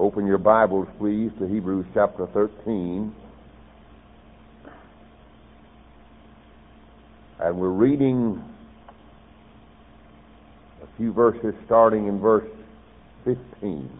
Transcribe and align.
Open 0.00 0.26
your 0.26 0.38
Bibles, 0.38 0.88
please, 0.96 1.30
to 1.38 1.46
Hebrews 1.46 1.84
chapter 1.92 2.26
13. 2.28 3.14
And 7.38 7.58
we're 7.58 7.68
reading 7.68 8.42
a 10.82 10.96
few 10.96 11.12
verses 11.12 11.52
starting 11.66 12.06
in 12.08 12.18
verse 12.18 12.48
15. 13.26 13.90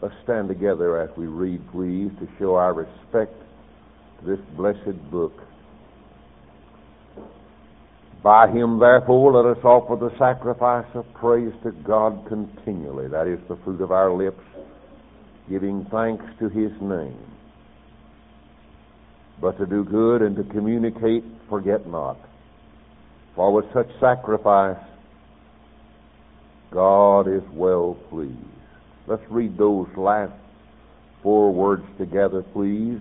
Let's 0.00 0.14
stand 0.24 0.48
together 0.48 0.98
as 1.02 1.14
we 1.18 1.26
read, 1.26 1.60
please, 1.70 2.10
to 2.18 2.28
show 2.38 2.54
our 2.54 2.72
respect 2.72 3.34
to 4.20 4.24
this 4.24 4.40
blessed 4.56 5.10
book. 5.10 5.34
By 8.22 8.48
him, 8.48 8.78
therefore, 8.78 9.32
let 9.32 9.56
us 9.56 9.64
offer 9.64 9.96
the 9.96 10.16
sacrifice 10.16 10.86
of 10.94 11.12
praise 11.14 11.52
to 11.64 11.72
God 11.72 12.24
continually. 12.28 13.08
That 13.08 13.26
is 13.26 13.40
the 13.48 13.56
fruit 13.64 13.80
of 13.80 13.90
our 13.90 14.12
lips, 14.12 14.42
giving 15.50 15.84
thanks 15.90 16.24
to 16.38 16.48
his 16.48 16.70
name. 16.80 17.18
But 19.40 19.58
to 19.58 19.66
do 19.66 19.82
good 19.82 20.22
and 20.22 20.36
to 20.36 20.44
communicate, 20.44 21.24
forget 21.48 21.88
not. 21.88 22.16
For 23.34 23.52
with 23.52 23.64
such 23.74 23.88
sacrifice, 23.98 24.78
God 26.70 27.26
is 27.26 27.42
well 27.52 27.98
pleased. 28.08 28.36
Let's 29.08 29.22
read 29.30 29.58
those 29.58 29.88
last 29.96 30.32
four 31.24 31.52
words 31.52 31.84
together, 31.98 32.44
please. 32.52 33.00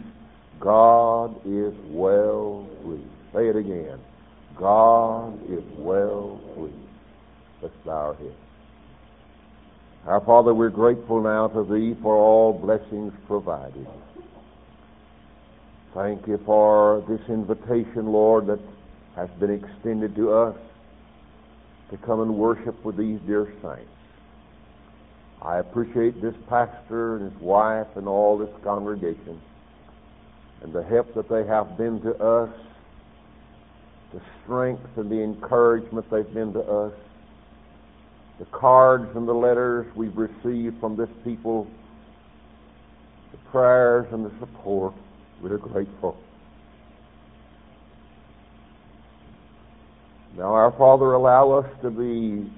God 0.59 1.35
is 1.45 1.73
well 1.89 2.67
pleased. 2.83 3.07
Say 3.33 3.49
it 3.49 3.55
again. 3.55 3.99
God 4.61 5.39
is 5.51 5.63
well 5.75 6.39
pleased. 6.53 6.75
Let's 7.63 7.73
bow 7.83 7.91
our 7.91 8.13
heads. 8.13 8.35
Our 10.05 10.21
Father, 10.21 10.53
we're 10.53 10.69
grateful 10.69 11.19
now 11.19 11.47
to 11.47 11.63
Thee 11.63 11.95
for 11.99 12.15
all 12.15 12.53
blessings 12.53 13.11
provided. 13.25 13.87
Thank 15.95 16.27
you 16.27 16.39
for 16.45 17.03
this 17.09 17.21
invitation, 17.27 18.11
Lord, 18.11 18.45
that 18.47 18.59
has 19.15 19.29
been 19.39 19.49
extended 19.49 20.15
to 20.15 20.31
us 20.31 20.57
to 21.89 21.97
come 21.97 22.21
and 22.21 22.35
worship 22.35 22.85
with 22.85 22.97
these 22.97 23.19
dear 23.25 23.51
saints. 23.63 23.89
I 25.41 25.57
appreciate 25.57 26.21
this 26.21 26.35
pastor 26.47 27.15
and 27.15 27.31
his 27.31 27.41
wife 27.41 27.87
and 27.95 28.07
all 28.07 28.37
this 28.37 28.51
congregation 28.63 29.41
and 30.61 30.71
the 30.71 30.83
help 30.83 31.15
that 31.15 31.29
they 31.29 31.47
have 31.47 31.79
been 31.79 31.99
to 32.01 32.15
us 32.23 32.49
the 34.13 34.21
strength 34.43 34.97
and 34.97 35.09
the 35.09 35.23
encouragement 35.23 36.09
they've 36.09 36.33
been 36.33 36.53
to 36.53 36.61
us, 36.61 36.93
the 38.39 38.45
cards 38.45 39.15
and 39.15 39.27
the 39.27 39.33
letters 39.33 39.85
we've 39.95 40.17
received 40.17 40.79
from 40.79 40.97
this 40.97 41.09
people, 41.23 41.67
the 43.31 43.37
prayers 43.51 44.07
and 44.11 44.25
the 44.25 44.31
support. 44.39 44.93
We're 45.41 45.57
grateful. 45.57 46.17
Now, 50.37 50.53
our 50.53 50.71
Father, 50.71 51.13
allow 51.13 51.51
us 51.51 51.69
to 51.81 51.89
be 51.89 52.51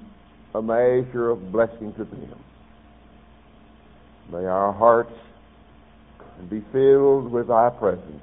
a 0.54 0.62
measure 0.62 1.30
of 1.30 1.52
blessing 1.52 1.94
to 1.94 2.04
them. 2.04 2.40
May 4.32 4.46
our 4.46 4.72
hearts 4.72 5.14
be 6.50 6.64
filled 6.72 7.32
with 7.32 7.48
thy 7.48 7.70
presence. 7.70 8.22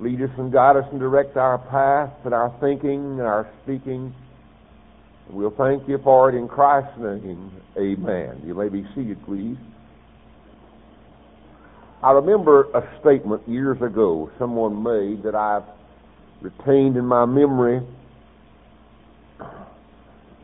Lead 0.00 0.22
us 0.22 0.30
and 0.38 0.52
guide 0.52 0.76
us 0.76 0.84
and 0.92 1.00
direct 1.00 1.36
our 1.36 1.58
path 1.58 2.12
and 2.24 2.32
our 2.32 2.54
thinking 2.60 3.18
and 3.18 3.20
our 3.20 3.50
speaking. 3.64 4.14
We'll 5.30 5.54
thank 5.56 5.88
you 5.88 5.98
for 6.04 6.30
it 6.30 6.36
in 6.36 6.46
Christ's 6.46 6.98
name. 6.98 7.50
Amen. 7.76 8.42
You 8.44 8.54
may 8.54 8.68
be 8.68 8.86
seated, 8.94 9.22
please. 9.24 9.56
I 12.02 12.12
remember 12.12 12.70
a 12.74 13.00
statement 13.00 13.46
years 13.48 13.82
ago 13.82 14.30
someone 14.38 14.82
made 14.82 15.24
that 15.24 15.34
I've 15.34 15.64
retained 16.40 16.96
in 16.96 17.04
my 17.04 17.24
memory. 17.24 17.82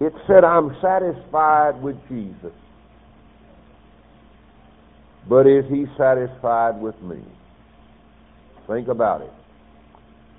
It 0.01 0.13
said, 0.27 0.43
I'm 0.43 0.77
satisfied 0.83 1.81
with 1.81 1.97
Jesus, 2.09 2.53
but 5.29 5.47
is 5.47 5.65
he 5.71 5.87
satisfied 5.97 6.81
with 6.81 7.01
me? 7.01 7.23
Think 8.67 8.89
about 8.89 9.21
it. 9.21 9.31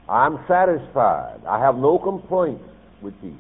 I'm 0.07 0.38
satisfied. 0.47 1.41
I 1.47 1.59
have 1.59 1.75
no 1.75 1.97
complaints 1.97 2.63
with 3.01 3.19
Jesus. 3.21 3.39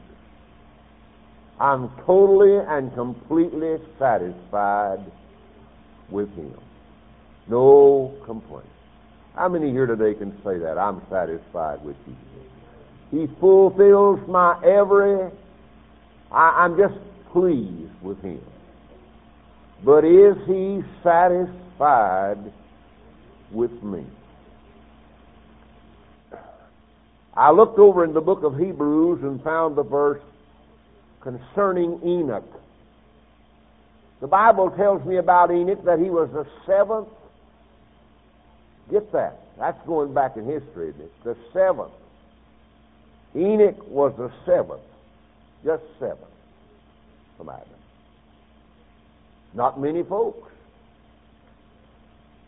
I'm 1.59 1.89
totally 2.05 2.57
and 2.67 2.93
completely 2.93 3.77
satisfied 3.99 4.99
with 6.09 6.29
Him. 6.35 6.57
No 7.47 8.13
complaints. 8.25 8.69
How 9.35 9.47
many 9.47 9.71
here 9.71 9.85
today 9.85 10.17
can 10.17 10.31
say 10.43 10.57
that? 10.59 10.77
I'm 10.77 11.01
satisfied 11.09 11.83
with 11.85 11.95
Jesus. 12.05 12.21
He 13.11 13.27
fulfills 13.39 14.19
my 14.27 14.57
every. 14.63 15.31
I, 16.31 16.65
I'm 16.65 16.77
just 16.77 16.95
pleased 17.31 18.01
with 18.01 18.21
Him. 18.21 18.41
But 19.83 20.03
is 20.03 20.35
He 20.47 20.81
satisfied 21.03 22.51
with 23.51 23.71
me? 23.83 24.03
I 27.35 27.51
looked 27.51 27.79
over 27.79 28.03
in 28.03 28.13
the 28.13 28.21
book 28.21 28.43
of 28.43 28.57
Hebrews 28.57 29.21
and 29.23 29.43
found 29.43 29.75
the 29.75 29.83
verse 29.83 30.21
concerning 31.21 31.99
Enoch. 32.03 32.45
The 34.21 34.27
Bible 34.27 34.71
tells 34.71 35.05
me 35.05 35.17
about 35.17 35.51
Enoch 35.51 35.83
that 35.83 35.99
he 35.99 36.09
was 36.09 36.29
the 36.31 36.47
seventh. 36.65 37.09
Get 38.89 39.11
that. 39.11 39.39
That's 39.57 39.85
going 39.85 40.13
back 40.13 40.37
in 40.37 40.45
history, 40.45 40.89
it? 40.89 41.23
The 41.23 41.35
seventh. 41.51 41.91
Enoch 43.35 43.85
was 43.87 44.13
the 44.17 44.31
seventh. 44.45 44.81
Just 45.65 45.83
seven. 45.99 46.17
Imagine. 47.39 47.67
Not 49.53 49.79
many 49.79 50.03
folks. 50.03 50.49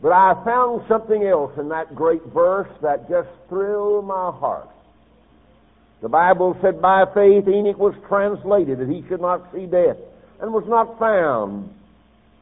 But 0.01 0.11
I 0.11 0.41
found 0.45 0.83
something 0.87 1.23
else 1.23 1.57
in 1.57 1.69
that 1.69 1.95
great 1.95 2.23
verse 2.27 2.69
that 2.81 3.09
just 3.09 3.29
thrilled 3.49 4.05
my 4.05 4.31
heart. 4.31 4.69
The 6.01 6.09
Bible 6.09 6.55
said, 6.61 6.81
By 6.81 7.05
faith 7.13 7.47
Enoch 7.47 7.77
was 7.77 7.95
translated 8.07 8.79
that 8.79 8.89
he 8.89 9.03
should 9.07 9.21
not 9.21 9.51
see 9.53 9.65
death, 9.65 9.97
and 10.41 10.53
was 10.53 10.65
not 10.67 10.99
found, 10.99 11.73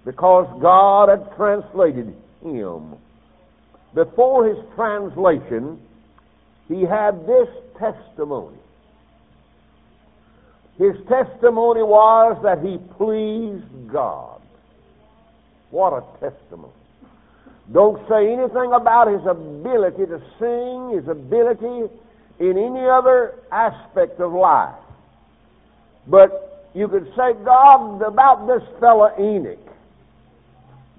because 0.03 0.47
God 0.61 1.09
had 1.09 1.35
translated 1.35 2.13
him. 2.41 2.95
Before 3.93 4.45
his 4.47 4.57
translation, 4.75 5.79
he 6.67 6.81
had 6.81 7.25
this 7.25 7.47
testimony. 7.79 8.57
His 10.77 10.95
testimony 11.07 11.81
was 11.81 12.37
that 12.43 12.59
he 12.59 12.77
pleased 12.97 13.91
God. 13.91 14.41
What 15.71 15.93
a 15.93 16.03
testimony. 16.19 16.73
Don't 17.71 17.97
say 18.09 18.33
anything 18.33 18.73
about 18.73 19.07
his 19.07 19.25
ability 19.25 20.05
to 20.05 20.21
sing, 20.37 20.99
his 20.99 21.07
ability 21.07 21.89
in 22.39 22.57
any 22.57 22.85
other 22.87 23.35
aspect 23.51 24.19
of 24.19 24.33
life. 24.33 24.75
But 26.07 26.69
you 26.73 26.87
could 26.87 27.07
say, 27.15 27.33
God, 27.43 28.01
about 28.01 28.47
this 28.47 28.63
fellow 28.79 29.09
Enoch, 29.19 29.59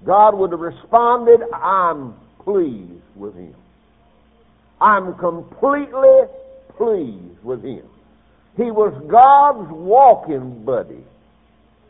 God 0.05 0.35
would 0.35 0.51
have 0.51 0.59
responded, 0.59 1.41
I'm 1.53 2.15
pleased 2.43 3.03
with 3.15 3.35
him. 3.35 3.55
I'm 4.79 5.15
completely 5.15 6.27
pleased 6.77 7.43
with 7.43 7.63
him. 7.63 7.83
He 8.55 8.71
was 8.71 8.93
God's 9.09 9.71
walking 9.71 10.63
buddy. 10.63 11.03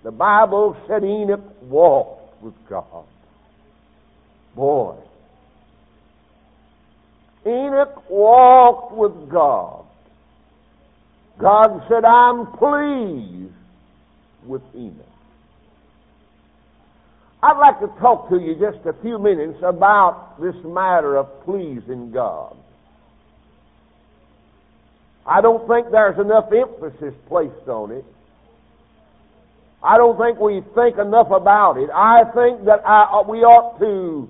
The 0.04 0.12
Bible 0.12 0.76
said 0.88 1.04
Enoch 1.04 1.42
walked 1.64 2.42
with 2.44 2.54
God. 2.70 3.06
Boy, 4.56 4.96
Enoch 7.78 8.10
walked 8.10 8.94
with 8.94 9.30
God. 9.30 9.86
God 11.40 11.84
said, 11.88 12.04
I'm 12.04 12.48
pleased 12.58 13.54
with 14.46 14.62
Enoch. 14.76 15.06
I'd 17.44 17.60
like 17.60 17.80
to 17.82 17.88
talk 18.00 18.30
to 18.30 18.40
you 18.40 18.56
just 18.56 18.84
a 18.88 19.00
few 19.02 19.20
minutes 19.20 19.60
about 19.64 20.42
this 20.42 20.56
matter 20.66 21.18
of 21.18 21.28
pleasing 21.46 22.12
God. 22.12 22.58
I 25.26 25.42
don't 25.42 25.68
think 25.68 25.92
there's 25.92 26.18
enough 26.20 26.46
emphasis 26.52 27.14
placed 27.28 27.68
on 27.68 27.92
it. 27.92 28.06
I 29.84 29.98
don't 29.98 30.18
think 30.18 30.40
we 30.40 30.64
think 30.74 30.98
enough 30.98 31.30
about 31.30 31.78
it. 31.78 31.90
I 31.94 32.24
think 32.34 32.66
that 32.66 32.82
I, 32.84 33.22
we 33.30 33.40
ought 33.40 33.78
to 33.80 34.28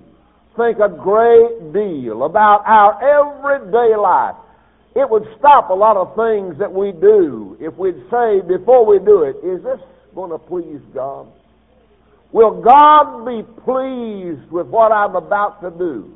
think 0.58 0.78
a 0.78 0.90
great 0.90 1.72
deal 1.72 2.24
about 2.24 2.66
our 2.66 2.98
everyday 2.98 3.96
life. 3.96 4.34
It 4.96 5.08
would 5.08 5.24
stop 5.38 5.70
a 5.70 5.74
lot 5.74 5.96
of 5.96 6.16
things 6.16 6.58
that 6.58 6.72
we 6.72 6.90
do 6.92 7.56
if 7.60 7.74
we'd 7.78 8.02
say 8.10 8.42
before 8.42 8.84
we 8.84 8.98
do 8.98 9.22
it, 9.22 9.36
is 9.46 9.62
this 9.62 9.78
going 10.14 10.30
to 10.30 10.38
please 10.38 10.82
God? 10.92 11.28
Will 12.32 12.60
God 12.60 13.24
be 13.24 13.42
pleased 13.62 14.50
with 14.50 14.66
what 14.66 14.90
I'm 14.90 15.14
about 15.14 15.62
to 15.62 15.70
do? 15.70 16.12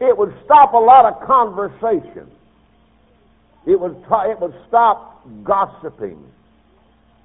It 0.00 0.16
would 0.16 0.34
stop 0.44 0.72
a 0.72 0.78
lot 0.78 1.04
of 1.04 1.26
conversation. 1.26 2.30
It 3.66 3.78
would, 3.78 3.94
t- 4.08 4.30
it 4.30 4.40
would 4.40 4.54
stop 4.68 5.22
gossiping. 5.44 6.24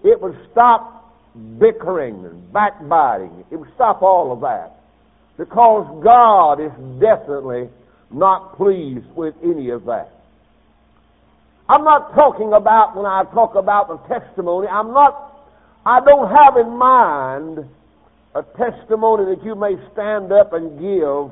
It 0.03 0.21
would 0.21 0.37
stop 0.51 1.15
bickering 1.59 2.25
and 2.25 2.51
backbiting. 2.53 3.45
It 3.51 3.55
would 3.55 3.71
stop 3.75 4.01
all 4.01 4.31
of 4.31 4.41
that. 4.41 4.78
Because 5.39 6.03
God 6.03 6.59
is 6.59 6.73
definitely 6.99 7.69
not 8.11 8.57
pleased 8.57 9.07
with 9.15 9.33
any 9.41 9.69
of 9.69 9.85
that. 9.85 10.11
I'm 11.69 11.85
not 11.85 12.13
talking 12.13 12.51
about, 12.51 12.97
when 12.97 13.05
I 13.05 13.23
talk 13.33 13.55
about 13.55 13.87
the 13.87 14.19
testimony, 14.19 14.67
I'm 14.67 14.91
not, 14.91 15.47
I 15.85 16.01
don't 16.01 16.29
have 16.29 16.57
in 16.57 16.77
mind 16.77 17.59
a 18.35 18.43
testimony 18.57 19.33
that 19.33 19.45
you 19.45 19.55
may 19.55 19.75
stand 19.93 20.33
up 20.33 20.51
and 20.51 20.77
give 20.77 21.31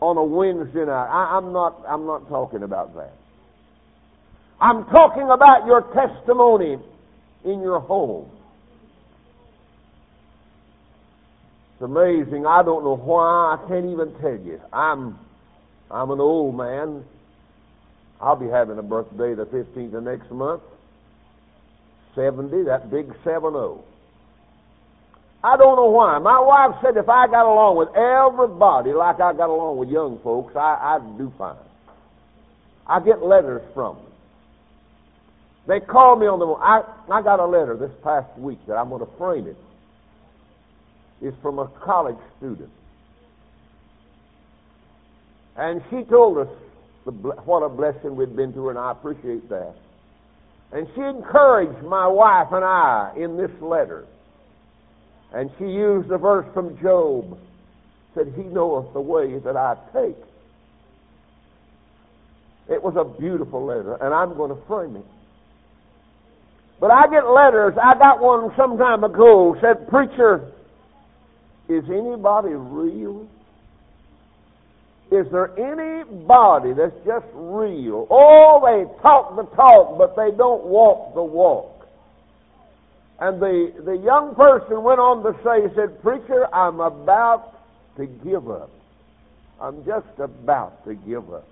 on 0.00 0.16
a 0.16 0.24
Wednesday 0.24 0.84
night. 0.84 1.06
I, 1.06 1.36
I'm 1.36 1.52
not, 1.52 1.80
I'm 1.88 2.04
not 2.06 2.28
talking 2.28 2.64
about 2.64 2.96
that. 2.96 3.12
I'm 4.60 4.84
talking 4.86 5.30
about 5.30 5.66
your 5.66 5.82
testimony 5.94 6.76
in 7.44 7.60
your 7.60 7.78
home. 7.78 8.28
It's 11.71 11.71
amazing. 11.82 12.46
I 12.46 12.62
don't 12.62 12.84
know 12.84 12.96
why. 12.96 13.56
I 13.56 13.68
can't 13.68 13.86
even 13.86 14.14
tell 14.20 14.38
you. 14.38 14.60
I'm, 14.72 15.18
I'm 15.90 16.10
an 16.10 16.20
old 16.20 16.56
man. 16.56 17.04
I'll 18.20 18.36
be 18.36 18.48
having 18.48 18.78
a 18.78 18.82
birthday 18.82 19.34
the 19.34 19.46
15th 19.46 19.94
of 19.94 20.02
next 20.04 20.30
month. 20.30 20.62
70, 22.14 22.64
that 22.64 22.90
big 22.90 23.08
7-0. 23.24 23.82
I 25.44 25.56
don't 25.56 25.76
know 25.76 25.90
why. 25.90 26.18
My 26.18 26.38
wife 26.38 26.80
said 26.82 26.96
if 26.96 27.08
I 27.08 27.26
got 27.26 27.46
along 27.46 27.76
with 27.76 27.88
everybody 27.96 28.92
like 28.92 29.20
I 29.20 29.32
got 29.32 29.50
along 29.50 29.78
with 29.78 29.88
young 29.88 30.20
folks, 30.22 30.54
I, 30.54 30.96
I'd 30.96 31.18
do 31.18 31.32
fine. 31.36 31.56
I 32.86 33.00
get 33.00 33.22
letters 33.22 33.62
from 33.74 33.96
them. 33.96 34.06
They 35.66 35.80
called 35.80 36.20
me 36.20 36.26
on 36.26 36.38
the. 36.38 36.46
I 36.46 36.82
I 37.12 37.22
got 37.22 37.38
a 37.38 37.46
letter 37.46 37.76
this 37.76 37.92
past 38.02 38.36
week 38.38 38.58
that 38.66 38.74
I'm 38.74 38.88
going 38.88 39.04
to 39.04 39.16
frame 39.16 39.46
it. 39.46 39.56
It's 41.22 41.36
from 41.40 41.58
a 41.58 41.68
college 41.84 42.18
student, 42.38 42.70
and 45.56 45.80
she 45.90 46.02
told 46.02 46.38
us 46.38 46.48
the, 47.04 47.12
what 47.12 47.62
a 47.62 47.68
blessing 47.68 48.16
we'd 48.16 48.34
been 48.36 48.52
to 48.54 48.64
her, 48.64 48.70
and 48.70 48.78
I 48.78 48.92
appreciate 48.92 49.48
that. 49.48 49.74
And 50.72 50.86
she 50.94 51.02
encouraged 51.02 51.84
my 51.84 52.06
wife 52.06 52.48
and 52.50 52.64
I 52.64 53.12
in 53.16 53.36
this 53.36 53.50
letter. 53.60 54.06
And 55.34 55.50
she 55.58 55.64
used 55.64 56.08
the 56.08 56.18
verse 56.18 56.46
from 56.54 56.80
Job. 56.80 57.38
Said, 58.14 58.32
He 58.36 58.42
knoweth 58.42 58.92
the 58.92 59.00
way 59.00 59.38
that 59.38 59.56
I 59.56 59.76
take. 59.92 60.16
It 62.68 62.82
was 62.82 62.94
a 62.96 63.20
beautiful 63.20 63.64
letter, 63.64 63.94
and 63.94 64.14
I'm 64.14 64.34
going 64.36 64.54
to 64.54 64.66
frame 64.66 64.96
it. 64.96 65.04
But 66.80 66.90
I 66.90 67.06
get 67.10 67.26
letters. 67.26 67.74
I 67.82 67.98
got 67.98 68.20
one 68.20 68.50
some 68.56 68.78
time 68.78 69.04
ago 69.04 69.56
said, 69.60 69.88
Preacher, 69.88 70.52
is 71.72 71.84
anybody 71.90 72.54
real? 72.54 73.26
Is 75.10 75.26
there 75.30 75.50
anybody 75.58 76.72
that's 76.72 76.96
just 77.04 77.26
real? 77.34 78.06
Oh, 78.10 78.60
they 78.64 79.02
talk 79.02 79.36
the 79.36 79.44
talk, 79.56 79.98
but 79.98 80.16
they 80.16 80.34
don't 80.36 80.64
walk 80.64 81.14
the 81.14 81.22
walk. 81.22 81.86
And 83.20 83.40
the, 83.40 83.72
the 83.84 83.96
young 83.98 84.34
person 84.34 84.82
went 84.82 84.98
on 84.98 85.22
to 85.22 85.32
say, 85.44 85.68
he 85.68 85.74
said, 85.74 86.02
Preacher, 86.02 86.52
I'm 86.54 86.80
about 86.80 87.52
to 87.96 88.06
give 88.06 88.50
up. 88.50 88.70
I'm 89.60 89.84
just 89.84 90.18
about 90.18 90.84
to 90.86 90.94
give 90.94 91.32
up 91.32 91.46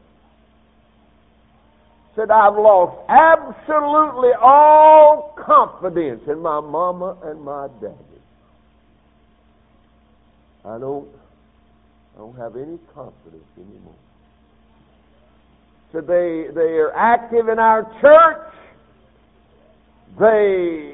said, 2.16 2.30
I've 2.30 2.54
lost 2.54 2.98
absolutely 3.08 4.30
all 4.40 5.34
confidence 5.38 6.22
in 6.26 6.40
my 6.40 6.60
mama 6.60 7.16
and 7.24 7.42
my 7.42 7.68
daddy. 7.80 8.09
I 10.64 10.78
don't, 10.78 11.08
I 12.14 12.18
don't 12.18 12.36
have 12.36 12.56
any 12.56 12.78
confidence 12.94 13.44
anymore. 13.56 13.94
So 15.92 16.00
they, 16.00 16.52
they 16.54 16.78
are 16.78 16.92
active 16.94 17.48
in 17.48 17.58
our 17.58 17.82
church. 18.00 18.54
They, 20.18 20.92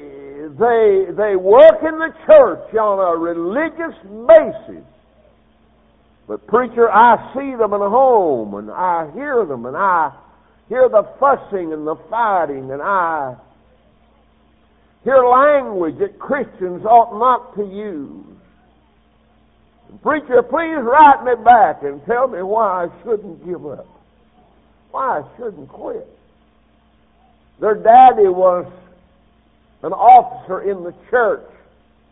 they, 0.57 1.13
they 1.15 1.35
work 1.35 1.83
in 1.83 1.99
the 1.99 2.13
church 2.25 2.73
on 2.75 2.99
a 2.99 3.17
religious 3.17 3.95
basis. 4.27 4.85
But 6.27 6.47
preacher, 6.47 6.89
I 6.89 7.33
see 7.33 7.55
them 7.55 7.73
in 7.73 7.81
a 7.81 7.89
home 7.89 8.55
and 8.55 8.71
I 8.71 9.11
hear 9.13 9.45
them 9.45 9.65
and 9.65 9.77
I 9.77 10.11
hear 10.69 10.89
the 10.89 11.03
fussing 11.19 11.73
and 11.73 11.87
the 11.87 11.95
fighting, 12.09 12.71
and 12.71 12.81
I 12.81 13.35
hear 15.03 15.23
language 15.23 15.97
that 15.99 16.19
Christians 16.19 16.85
ought 16.85 17.17
not 17.17 17.55
to 17.55 17.63
use. 17.63 18.36
Preacher, 20.03 20.43
please 20.43 20.77
write 20.81 21.23
me 21.23 21.43
back 21.43 21.83
and 21.83 22.03
tell 22.05 22.27
me 22.27 22.41
why 22.41 22.85
I 22.85 23.03
shouldn't 23.03 23.45
give 23.45 23.65
up, 23.65 23.87
why 24.91 25.19
I 25.19 25.37
shouldn't 25.37 25.69
quit. 25.69 26.07
Their 27.59 27.75
daddy 27.75 28.27
was 28.27 28.71
an 29.83 29.93
officer 29.93 30.69
in 30.69 30.83
the 30.83 30.93
church, 31.09 31.49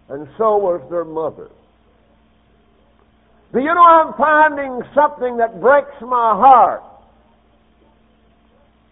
and 0.09 0.27
so 0.37 0.57
was 0.57 0.81
their 0.89 1.03
mother. 1.03 1.49
Do 3.53 3.59
you 3.59 3.73
know 3.73 3.83
I'm 3.83 4.13
finding 4.15 4.81
something 4.93 5.37
that 5.37 5.61
breaks 5.61 6.01
my 6.01 6.35
heart? 6.35 6.83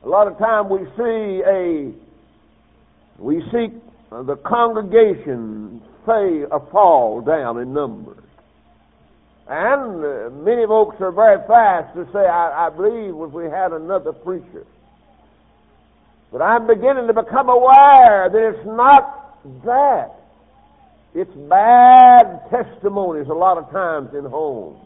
A 0.03 0.07
lot 0.07 0.27
of 0.27 0.37
time 0.37 0.69
we 0.69 0.79
see 0.97 1.41
a 1.45 1.93
we 3.19 3.41
see 3.51 3.67
the 4.11 4.35
congregation 4.45 5.81
say 6.05 6.43
a 6.51 6.59
fall 6.71 7.21
down 7.21 7.59
in 7.59 7.73
numbers. 7.73 8.23
And 9.47 10.45
many 10.45 10.65
folks 10.65 10.95
are 11.01 11.11
very 11.11 11.45
fast 11.47 11.93
to 11.95 12.05
say, 12.13 12.19
I, 12.19 12.67
I 12.67 12.69
believe 12.69 13.13
if 13.15 13.31
we 13.33 13.45
had 13.45 13.73
another 13.73 14.13
preacher. 14.13 14.65
But 16.31 16.41
I'm 16.41 16.65
beginning 16.65 17.07
to 17.07 17.13
become 17.13 17.49
aware 17.49 18.29
that 18.29 18.55
it's 18.55 18.65
not 18.65 19.63
that. 19.65 20.15
It's 21.13 21.31
bad 21.47 22.49
testimonies 22.49 23.27
a 23.27 23.33
lot 23.33 23.57
of 23.57 23.69
times 23.69 24.15
in 24.15 24.25
homes. 24.25 24.79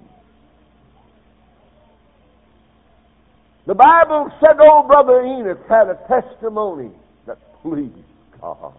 The 3.66 3.76
Bible 3.76 4.32
said 4.40 4.60
old 4.60 4.88
Brother 4.88 5.24
Enoch 5.24 5.68
had 5.70 5.90
a 5.90 5.96
testimony 6.08 6.92
that 7.28 7.38
pleased 7.62 7.94
God. 8.42 8.74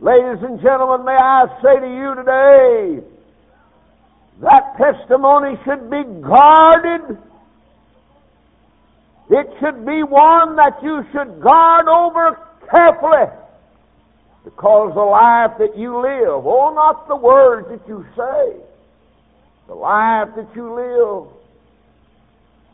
Ladies 0.00 0.42
and 0.42 0.60
gentlemen, 0.60 1.04
may 1.04 1.12
I 1.12 1.46
say 1.62 1.80
to 1.80 1.88
you 1.88 2.14
today, 2.14 3.17
that 4.42 4.76
testimony 4.76 5.58
should 5.64 5.90
be 5.90 6.04
guarded. 6.22 7.18
It 9.30 9.46
should 9.60 9.84
be 9.84 10.02
one 10.02 10.56
that 10.56 10.78
you 10.82 11.04
should 11.12 11.42
guard 11.42 11.86
over 11.88 12.38
carefully. 12.70 13.26
Because 14.44 14.94
the 14.94 15.02
life 15.02 15.58
that 15.58 15.76
you 15.76 16.00
live, 16.00 16.46
oh, 16.46 16.72
not 16.74 17.08
the 17.08 17.16
words 17.16 17.68
that 17.68 17.86
you 17.88 18.06
say, 18.16 18.62
the 19.66 19.74
life 19.74 20.28
that 20.36 20.48
you 20.54 20.72
live 20.74 21.32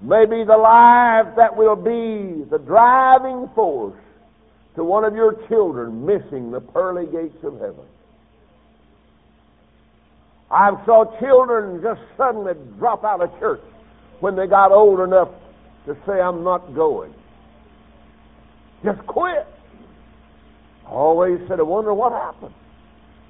may 0.00 0.24
be 0.26 0.44
the 0.44 0.56
life 0.56 1.34
that 1.36 1.56
will 1.56 1.76
be 1.76 2.44
the 2.50 2.58
driving 2.58 3.48
force 3.54 3.98
to 4.76 4.84
one 4.84 5.04
of 5.04 5.14
your 5.14 5.34
children 5.48 6.04
missing 6.04 6.50
the 6.50 6.60
pearly 6.60 7.06
gates 7.06 7.42
of 7.42 7.54
heaven. 7.54 7.86
I 10.50 10.70
saw 10.84 11.04
children 11.18 11.80
just 11.82 12.00
suddenly 12.16 12.52
drop 12.78 13.04
out 13.04 13.22
of 13.22 13.30
church 13.40 13.62
when 14.20 14.36
they 14.36 14.46
got 14.46 14.72
old 14.72 15.00
enough 15.00 15.28
to 15.86 15.96
say, 16.06 16.20
I'm 16.20 16.44
not 16.44 16.74
going. 16.74 17.14
Just 18.84 19.06
quit. 19.06 19.46
Always 20.86 21.40
said, 21.48 21.58
I 21.58 21.62
wonder 21.62 21.94
what 21.94 22.12
happened. 22.12 22.54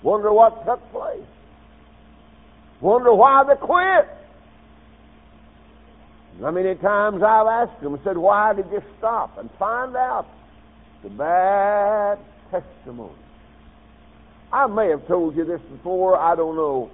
Wonder 0.03 0.33
what 0.33 0.65
took 0.67 0.81
place. 0.93 1.27
Wonder 2.81 3.15
why 3.15 3.45
they 3.49 3.55
quit. 3.55 4.09
How 6.41 6.51
many 6.51 6.75
times 6.75 7.23
I've 7.23 7.47
asked 7.47 7.81
them, 7.81 7.99
said, 8.05 8.19
why 8.19 8.55
did 8.55 8.67
you 8.73 8.83
stop? 8.99 9.39
And 9.39 9.49
find 9.59 9.95
out 9.97 10.27
the 11.03 11.09
bad 11.11 12.19
testimony. 12.51 13.15
I 14.53 14.67
may 14.67 14.89
have 14.91 15.07
told 15.07 15.37
you 15.37 15.45
this 15.45 15.61
before, 15.71 16.19
I 16.19 16.35
don't 16.35 16.57
know. 16.57 16.91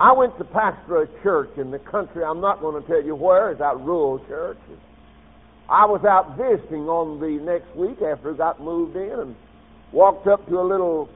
I 0.00 0.12
went 0.12 0.38
to 0.38 0.44
pastor 0.44 1.02
a 1.02 1.22
church 1.22 1.50
in 1.56 1.70
the 1.72 1.78
country. 1.80 2.22
I'm 2.22 2.40
not 2.40 2.60
going 2.60 2.80
to 2.80 2.88
tell 2.88 3.02
you 3.02 3.16
where. 3.16 3.50
It's 3.50 3.58
that 3.58 3.80
rural 3.80 4.24
church. 4.28 4.58
I 5.68 5.84
was 5.86 6.04
out 6.04 6.36
visiting 6.36 6.88
on 6.88 7.20
the 7.20 7.42
next 7.44 7.74
week 7.76 8.00
after 8.00 8.30
we 8.32 8.38
got 8.38 8.60
moved 8.60 8.96
in 8.96 9.10
and 9.10 9.36
walked 9.92 10.26
up 10.26 10.46
to 10.48 10.60
a 10.60 10.62
little 10.62 11.08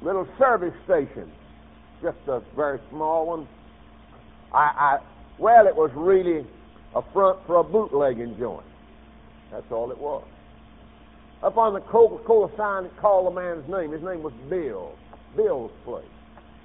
little 0.00 0.26
service 0.38 0.74
station, 0.84 1.30
just 2.02 2.16
a 2.26 2.42
very 2.56 2.80
small 2.90 3.26
one. 3.26 3.46
I, 4.52 4.58
I 4.58 4.98
well, 5.38 5.66
it 5.66 5.76
was 5.76 5.90
really 5.94 6.44
a 6.96 7.02
front 7.12 7.38
for 7.46 7.56
a 7.56 7.64
bootlegging 7.64 8.36
joint. 8.38 8.66
That's 9.52 9.70
all 9.70 9.90
it 9.92 9.98
was. 9.98 10.24
Up 11.42 11.56
on 11.56 11.74
the 11.74 11.80
Coca-Cola 11.80 12.50
sign, 12.56 12.84
it 12.84 12.92
called 13.00 13.26
the 13.26 13.40
man's 13.40 13.68
name. 13.68 13.92
His 13.92 14.02
name 14.02 14.22
was 14.22 14.32
Bill. 14.48 14.94
Bill's 15.36 15.72
place. 15.84 16.04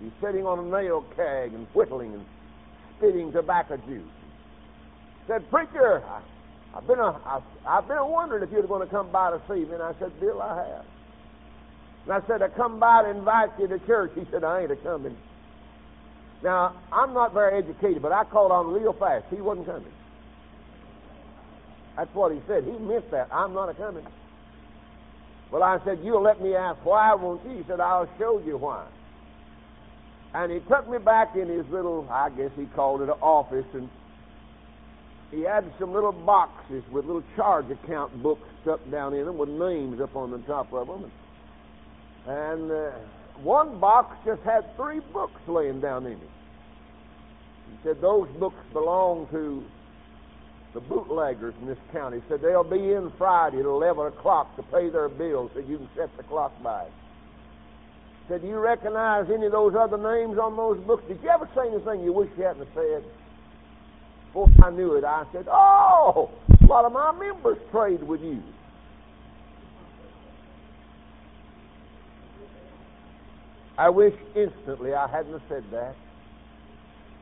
He's 0.02 0.12
sitting 0.22 0.46
on 0.46 0.60
a 0.60 0.82
nail 0.82 1.04
keg 1.16 1.54
and 1.54 1.68
whittling 1.74 2.14
and 2.14 2.26
spitting 2.98 3.32
tobacco 3.32 3.78
juice. 3.78 4.04
Said, 5.28 5.50
preacher, 5.50 6.04
I, 6.06 6.22
have 6.76 6.88
been 6.88 7.00
a, 7.00 7.20
I, 7.26 7.42
I've 7.68 7.88
been 7.88 7.98
wondering 8.08 8.44
if 8.44 8.52
you're 8.52 8.68
going 8.68 8.86
to 8.88 8.94
come 8.94 9.12
by 9.12 9.32
to 9.32 9.42
this 9.48 9.58
evening. 9.58 9.82
I 9.82 9.94
said, 10.00 10.18
Bill, 10.20 10.42
I 10.42 10.56
have. 10.56 10.86
And 12.04 12.14
I 12.14 12.28
said, 12.28 12.42
I 12.42 12.50
come 12.50 12.80
by 12.80 13.04
to 13.04 13.10
invite 13.10 13.50
you 13.60 13.68
to 13.68 13.80
church. 13.80 14.12
He 14.16 14.26
said, 14.32 14.44
I 14.44 14.62
ain't 14.62 14.72
a 14.72 14.78
coming. 14.78 15.18
Now, 16.44 16.80
I'm 16.92 17.14
not 17.14 17.34
very 17.34 17.58
educated, 17.58 18.02
but 18.02 18.12
I 18.12 18.24
called 18.24 18.52
on 18.52 18.72
real 18.72 18.94
fast. 18.94 19.26
He 19.30 19.42
wasn't 19.42 19.66
coming. 19.66 19.92
That's 21.98 22.14
what 22.14 22.32
he 22.32 22.40
said. 22.48 22.64
He 22.64 22.72
meant 22.72 23.10
that. 23.12 23.28
I'm 23.32 23.54
not 23.54 23.70
a 23.70 23.74
coming. 23.74 24.06
Well, 25.52 25.64
I 25.64 25.80
said, 25.84 26.00
You'll 26.04 26.22
let 26.22 26.42
me 26.42 26.56
ask 26.56 26.78
why, 26.86 27.14
won't 27.16 27.44
you? 27.46 27.58
He 27.58 27.64
said, 27.68 27.80
I'll 27.80 28.08
show 28.20 28.40
you 28.46 28.58
why. 28.58 28.86
And 30.38 30.52
he 30.52 30.60
took 30.60 30.88
me 30.88 31.00
back 31.00 31.36
in 31.36 31.48
his 31.48 31.66
little, 31.72 32.08
I 32.12 32.30
guess 32.30 32.52
he 32.56 32.66
called 32.68 33.02
it 33.02 33.10
an 33.10 33.18
office, 33.22 33.66
and 33.74 33.90
he 35.32 35.42
had 35.42 35.66
some 35.80 35.92
little 35.92 36.12
boxes 36.12 36.84
with 36.92 37.06
little 37.06 37.24
charge 37.36 37.72
account 37.72 38.22
books 38.22 38.48
stuck 38.62 38.80
down 38.92 39.16
in 39.16 39.26
them 39.26 39.40
with 39.40 39.50
names 39.50 40.00
up 40.00 40.16
on 40.16 40.30
the 40.30 40.38
top 40.40 40.72
of 40.74 40.86
them. 40.86 41.12
And 42.28 42.72
uh, 42.72 42.92
one 43.42 43.80
box 43.80 44.16
just 44.28 44.44
had 44.44 44.76
three 44.76 45.00
books 45.12 45.42
laying 45.48 45.82
down 45.82 46.06
in 46.06 46.12
it. 46.12 46.30
He 47.72 47.78
said 47.84 48.00
those 48.00 48.30
books 48.38 48.64
belong 48.74 49.28
to 49.32 49.64
the 50.76 50.82
bootleggers 50.82 51.56
in 51.62 51.68
this 51.68 51.80
county. 51.92 52.18
He 52.18 52.24
said 52.30 52.42
they'll 52.42 52.64
be 52.64 52.94
in 52.94 53.12
Friday 53.18 53.58
at 53.58 53.66
11 53.66 54.06
o'clock 54.06 54.56
to 54.58 54.62
pay 54.62 54.90
their 54.90 55.10
bills 55.10 55.50
so 55.56 55.62
you 55.62 55.78
can 55.78 55.90
set 55.96 56.16
the 56.16 56.22
clock 56.22 56.52
by 56.62 56.84
it. 56.84 56.92
Said, 58.28 58.42
Do 58.42 58.48
you 58.48 58.60
recognize 58.60 59.28
any 59.34 59.46
of 59.46 59.52
those 59.52 59.74
other 59.76 59.98
names 59.98 60.38
on 60.38 60.58
those 60.58 60.80
books? 60.86 61.04
Did 61.08 61.20
you 61.24 61.30
ever 61.30 61.50
say 61.56 61.68
anything 61.68 62.04
you 62.04 62.12
wish 62.12 62.30
you 62.38 62.44
hadn't 62.44 62.68
said? 62.74 63.04
Before 64.34 64.50
I 64.64 64.70
knew 64.70 64.96
it, 64.96 65.04
I 65.04 65.26
said, 65.32 65.48
Oh, 65.50 66.30
a 66.62 66.66
lot 66.66 66.86
of 66.86 66.92
my 66.92 67.12
members 67.14 67.58
trade 67.72 68.04
with 68.04 68.22
you. 68.22 68.44
I 73.78 73.90
wish 73.90 74.14
instantly 74.36 74.94
I 74.94 75.08
hadn't 75.08 75.42
said 75.48 75.64
that. 75.72 75.96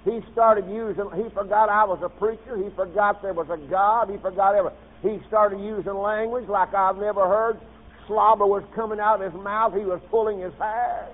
He 0.05 0.21
started 0.31 0.69
using, 0.69 1.09
he 1.15 1.29
forgot 1.33 1.67
I 1.67 1.83
was 1.83 1.99
a 2.03 2.09
preacher. 2.09 2.57
He 2.57 2.69
forgot 2.75 3.21
there 3.21 3.33
was 3.33 3.49
a 3.49 3.57
God. 3.69 4.09
He 4.09 4.17
forgot 4.17 4.55
everything. 4.55 4.79
He 5.01 5.19
started 5.27 5.59
using 5.59 5.93
language 5.93 6.47
like 6.47 6.73
I've 6.73 6.97
never 6.97 7.27
heard. 7.27 7.59
Slobber 8.07 8.45
was 8.45 8.63
coming 8.75 8.99
out 8.99 9.21
of 9.21 9.33
his 9.33 9.41
mouth. 9.41 9.73
He 9.73 9.85
was 9.85 9.99
pulling 10.09 10.39
his 10.39 10.53
hair. 10.55 11.07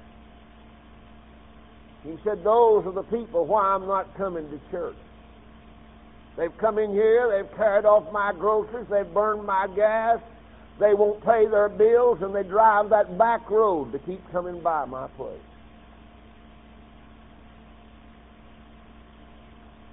He 2.04 2.18
said, 2.24 2.44
Those 2.44 2.86
are 2.86 2.92
the 2.92 3.04
people 3.04 3.46
why 3.46 3.64
I'm 3.64 3.88
not 3.88 4.16
coming 4.18 4.50
to 4.50 4.60
church. 4.72 4.96
They've 6.38 6.56
come 6.58 6.78
in 6.78 6.92
here, 6.92 7.30
they've 7.30 7.58
carried 7.58 7.86
off 7.86 8.12
my 8.12 8.34
groceries, 8.34 8.88
they've 8.90 9.14
burned 9.14 9.46
my 9.46 9.68
gas, 9.76 10.20
they 10.80 10.94
won't 10.94 11.24
pay 11.24 11.46
their 11.46 11.70
bills, 11.70 12.20
and 12.22 12.34
they 12.34 12.44
drive 12.44 12.90
that 12.90 13.18
back 13.18 13.50
road 13.50 13.92
to 13.92 14.00
keep 14.00 14.22
coming 14.32 14.62
by 14.62 14.86
my 14.86 15.08
place. 15.10 15.42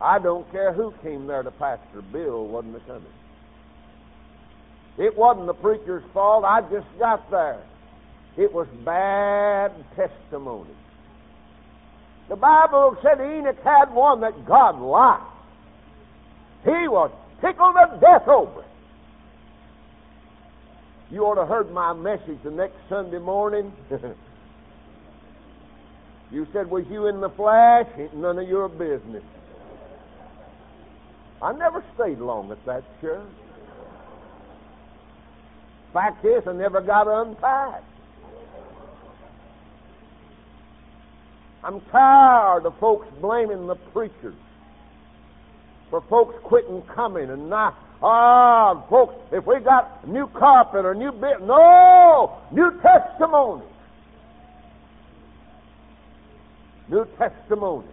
I 0.00 0.20
don't 0.20 0.50
care 0.52 0.72
who 0.72 0.94
came 1.02 1.26
there 1.26 1.42
to 1.42 1.50
pastor. 1.50 2.02
Bill 2.12 2.46
wasn't 2.46 2.86
coming. 2.86 3.02
It 4.98 5.16
wasn't 5.16 5.46
the 5.46 5.54
preacher's 5.54 6.02
fault. 6.12 6.44
I 6.44 6.60
just 6.62 6.86
got 6.98 7.30
there. 7.30 7.62
It 8.36 8.52
was 8.52 8.66
bad 8.84 9.72
testimony. 9.96 10.74
The 12.28 12.36
Bible 12.36 12.96
said 13.02 13.20
Enoch 13.20 13.62
had 13.62 13.92
one 13.92 14.20
that 14.20 14.44
God 14.44 14.80
liked. 14.80 15.22
He 16.64 16.88
was 16.88 17.10
tickled 17.40 17.74
to 17.74 17.98
death 18.00 18.28
over 18.28 18.60
it. 18.60 18.66
You 21.10 21.24
ought 21.24 21.36
to 21.36 21.40
have 21.42 21.48
heard 21.48 21.72
my 21.72 21.94
message 21.94 22.38
the 22.44 22.50
next 22.50 22.76
Sunday 22.88 23.18
morning. 23.18 23.72
you 26.30 26.46
said, 26.52 26.70
Was 26.70 26.84
you 26.90 27.06
in 27.06 27.20
the 27.20 27.30
flesh? 27.30 27.86
Ain't 27.96 28.14
none 28.14 28.38
of 28.38 28.46
your 28.46 28.68
business. 28.68 29.22
I 31.40 31.52
never 31.52 31.82
stayed 31.94 32.18
long 32.18 32.50
at 32.50 32.64
that 32.66 32.84
church. 33.00 33.22
Fact 35.92 36.24
is, 36.24 36.42
I 36.46 36.52
never 36.52 36.80
got 36.80 37.06
unpacked. 37.08 37.84
I'm 41.64 41.80
tired 41.90 42.66
of 42.66 42.78
folks 42.78 43.08
blaming 43.20 43.66
the 43.66 43.74
preachers 43.74 44.34
for 45.90 46.02
folks 46.08 46.36
quitting 46.44 46.82
coming 46.94 47.30
and 47.30 47.50
not 47.50 47.76
Ah, 48.00 48.84
folks, 48.88 49.14
if 49.32 49.44
we 49.44 49.58
got 49.60 50.00
a 50.04 50.06
new 50.08 50.28
carpet 50.28 50.84
or 50.84 50.94
new 50.94 51.10
bit, 51.10 51.40
no, 51.40 52.38
new 52.52 52.70
testimony. 52.80 53.66
New 56.88 57.04
testimony. 57.18 57.88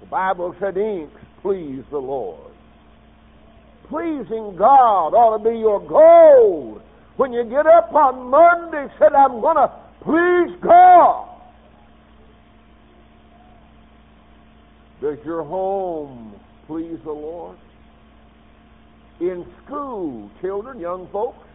The 0.00 0.06
Bible 0.06 0.56
said 0.58 0.76
Enoch 0.76 1.10
please 1.40 1.84
the 1.90 1.98
Lord. 1.98 2.52
Pleasing 3.88 4.56
God 4.56 5.14
ought 5.14 5.38
to 5.38 5.50
be 5.50 5.58
your 5.58 5.80
goal. 5.80 6.80
When 7.16 7.32
you 7.32 7.44
get 7.44 7.66
up 7.66 7.92
on 7.94 8.30
Monday, 8.30 8.92
said, 8.98 9.12
I'm 9.12 9.40
going 9.40 9.56
to 9.56 9.72
please 10.02 10.58
God. 10.62 11.28
Does 15.00 15.18
your 15.24 15.44
home 15.44 16.34
please 16.66 16.98
the 17.04 17.12
Lord? 17.12 17.56
in 19.20 19.44
school, 19.64 20.30
children, 20.40 20.78
young 20.78 21.08
folks? 21.08 21.46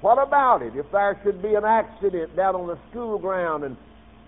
What 0.00 0.22
about 0.22 0.62
it 0.62 0.76
if 0.76 0.90
there 0.92 1.18
should 1.24 1.42
be 1.42 1.54
an 1.54 1.64
accident 1.64 2.36
down 2.36 2.54
on 2.54 2.68
the 2.68 2.78
school 2.90 3.18
ground 3.18 3.64
and 3.64 3.76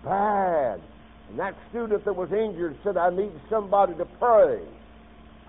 bad, 0.05 0.81
and 1.29 1.39
that 1.39 1.55
student 1.71 2.05
that 2.05 2.17
was 2.17 2.33
injured 2.33 2.77
said, 2.83 2.97
I 2.97 3.11
need 3.11 3.33
somebody 3.49 3.95
to 3.95 4.05
pray? 4.05 4.61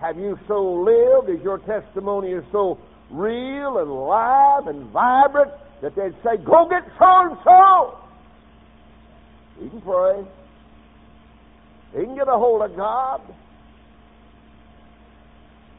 Have 0.02 0.18
you 0.18 0.36
so 0.48 0.82
lived? 0.82 1.30
Is 1.30 1.42
your 1.44 1.58
testimony 1.58 2.32
is 2.32 2.44
so 2.50 2.76
real 3.10 3.78
and 3.78 3.90
live 3.90 4.66
and 4.66 4.90
vibrant 4.90 5.52
that 5.80 5.94
they'd 5.94 6.14
say, 6.24 6.42
Go 6.44 6.68
get 6.68 6.82
so 6.98 7.06
and 7.06 7.38
so? 7.44 7.98
He 9.62 9.70
can 9.70 9.80
pray. 9.80 10.24
He 11.92 12.04
can 12.04 12.16
get 12.16 12.26
a 12.26 12.36
hold 12.36 12.62
of 12.62 12.76
God. 12.76 13.20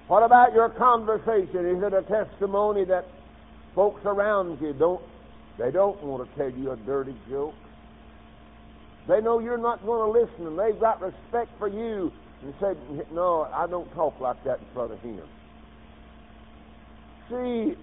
What 0.07 0.23
about 0.23 0.53
your 0.53 0.69
conversation? 0.69 1.65
Is 1.65 1.83
it 1.83 1.93
a 1.93 2.03
testimony 2.03 2.85
that 2.85 3.05
folks 3.75 4.01
around 4.05 4.61
you 4.61 4.73
don't 4.73 5.01
they 5.57 5.69
don't 5.69 6.01
want 6.01 6.29
to 6.29 6.37
tell 6.37 6.49
you 6.49 6.71
a 6.71 6.77
dirty 6.77 7.15
joke? 7.29 7.55
They 9.07 9.19
know 9.19 9.39
you're 9.39 9.57
not 9.57 9.85
going 9.85 10.13
to 10.13 10.19
listen, 10.19 10.47
and 10.47 10.57
they've 10.57 10.79
got 10.79 11.01
respect 11.01 11.51
for 11.59 11.67
you, 11.67 12.11
and 12.43 12.53
said, 12.59 12.77
"No, 13.11 13.47
I 13.53 13.67
don't 13.67 13.91
talk 13.93 14.19
like 14.19 14.43
that 14.43 14.59
in 14.59 14.65
front 14.73 14.91
of 14.91 14.99
him." 15.01 15.21
See, 17.29 17.75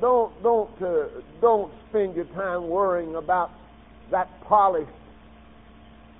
don't 0.00 0.42
don't 0.42 0.82
uh, 0.82 1.06
don't 1.40 1.72
spend 1.88 2.16
your 2.16 2.24
time 2.26 2.68
worrying 2.68 3.14
about 3.14 3.50
that 4.10 4.28
polished 4.42 4.90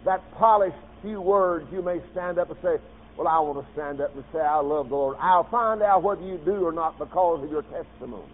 that 0.05 0.21
polished 0.33 0.77
few 1.03 1.21
words 1.21 1.67
you 1.73 1.83
may 1.83 2.01
stand 2.13 2.39
up 2.39 2.49
and 2.49 2.59
say, 2.63 2.77
well, 3.17 3.29
I 3.29 3.39
want 3.41 3.67
to 3.67 3.73
stand 3.73 4.01
up 4.01 4.15
and 4.15 4.25
say, 4.33 4.39
I 4.41 4.61
love 4.61 4.89
the 4.89 4.95
Lord. 4.95 5.17
I'll 5.21 5.49
find 5.51 5.83
out 5.83 6.03
whether 6.03 6.23
you 6.23 6.39
do 6.39 6.65
or 6.65 6.73
not 6.73 6.99
because 6.99 7.45
of 7.45 7.51
your 7.51 7.63
testimony. 7.63 8.33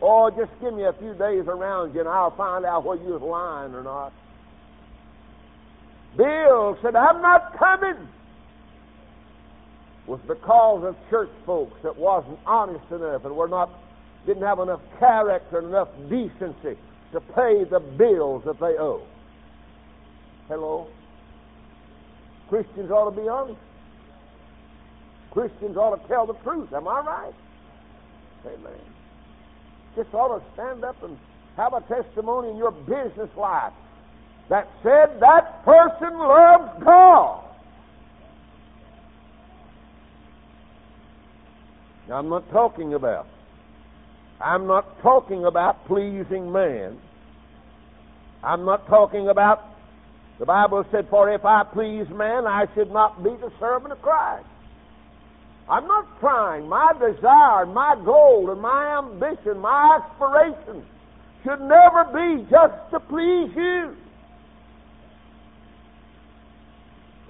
Or 0.00 0.30
just 0.30 0.50
give 0.60 0.74
me 0.74 0.84
a 0.84 0.94
few 0.94 1.14
days 1.14 1.44
around 1.46 1.94
you 1.94 2.00
and 2.00 2.08
I'll 2.08 2.34
find 2.34 2.64
out 2.64 2.84
whether 2.84 3.02
you're 3.04 3.20
lying 3.20 3.74
or 3.74 3.82
not. 3.82 4.12
Bill 6.16 6.76
said, 6.82 6.96
I'm 6.96 7.22
not 7.22 7.56
coming. 7.58 8.08
Was 10.06 10.20
because 10.26 10.84
of 10.84 10.96
church 11.08 11.30
folks 11.46 11.78
that 11.82 11.96
wasn't 11.96 12.38
honest 12.44 12.84
enough 12.90 13.24
and 13.24 13.36
were 13.36 13.48
not 13.48 13.70
didn't 14.26 14.42
have 14.42 14.58
enough 14.58 14.80
character 14.98 15.58
and 15.58 15.68
enough 15.68 15.88
decency 16.08 16.76
to 17.12 17.20
pay 17.20 17.64
the 17.64 17.80
bills 17.80 18.42
that 18.44 18.58
they 18.60 18.76
owe. 18.78 19.02
Hello? 20.48 20.88
Christians 22.48 22.90
ought 22.90 23.10
to 23.10 23.20
be 23.20 23.28
honest. 23.28 23.60
Christians 25.30 25.76
ought 25.76 25.96
to 25.96 26.08
tell 26.08 26.26
the 26.26 26.34
truth. 26.42 26.72
Am 26.72 26.88
I 26.88 27.00
right? 27.00 27.34
Amen. 28.46 28.80
Just 29.96 30.12
ought 30.12 30.38
to 30.38 30.44
stand 30.54 30.84
up 30.84 31.00
and 31.02 31.16
have 31.56 31.72
a 31.72 31.80
testimony 31.82 32.50
in 32.50 32.56
your 32.56 32.72
business 32.72 33.30
life 33.36 33.72
that 34.50 34.68
said 34.82 35.20
that 35.20 35.64
person 35.64 36.18
loves 36.18 36.84
God. 36.84 37.44
Now, 42.08 42.16
I'm 42.16 42.28
not 42.28 42.50
talking 42.50 42.94
about. 42.94 43.28
I'm 44.40 44.66
not 44.66 45.00
talking 45.02 45.44
about 45.44 45.86
pleasing 45.86 46.50
man. 46.50 46.98
I'm 48.42 48.64
not 48.64 48.88
talking 48.88 49.28
about, 49.28 49.64
the 50.40 50.46
Bible 50.46 50.84
said, 50.90 51.06
For 51.10 51.32
if 51.32 51.44
I 51.44 51.62
please 51.72 52.08
man, 52.10 52.48
I 52.48 52.66
should 52.74 52.90
not 52.90 53.22
be 53.22 53.30
the 53.30 53.52
servant 53.60 53.92
of 53.92 54.02
Christ. 54.02 54.46
I'm 55.68 55.86
not 55.86 56.18
trying. 56.18 56.68
My 56.68 56.92
desire, 56.94 57.66
my 57.66 57.94
goal, 58.04 58.50
and 58.50 58.60
my 58.60 58.98
ambition, 58.98 59.60
my 59.60 60.00
aspiration 60.00 60.84
should 61.44 61.60
never 61.60 62.04
be 62.12 62.50
just 62.50 62.74
to 62.90 62.98
please 62.98 63.52
you. 63.54 63.94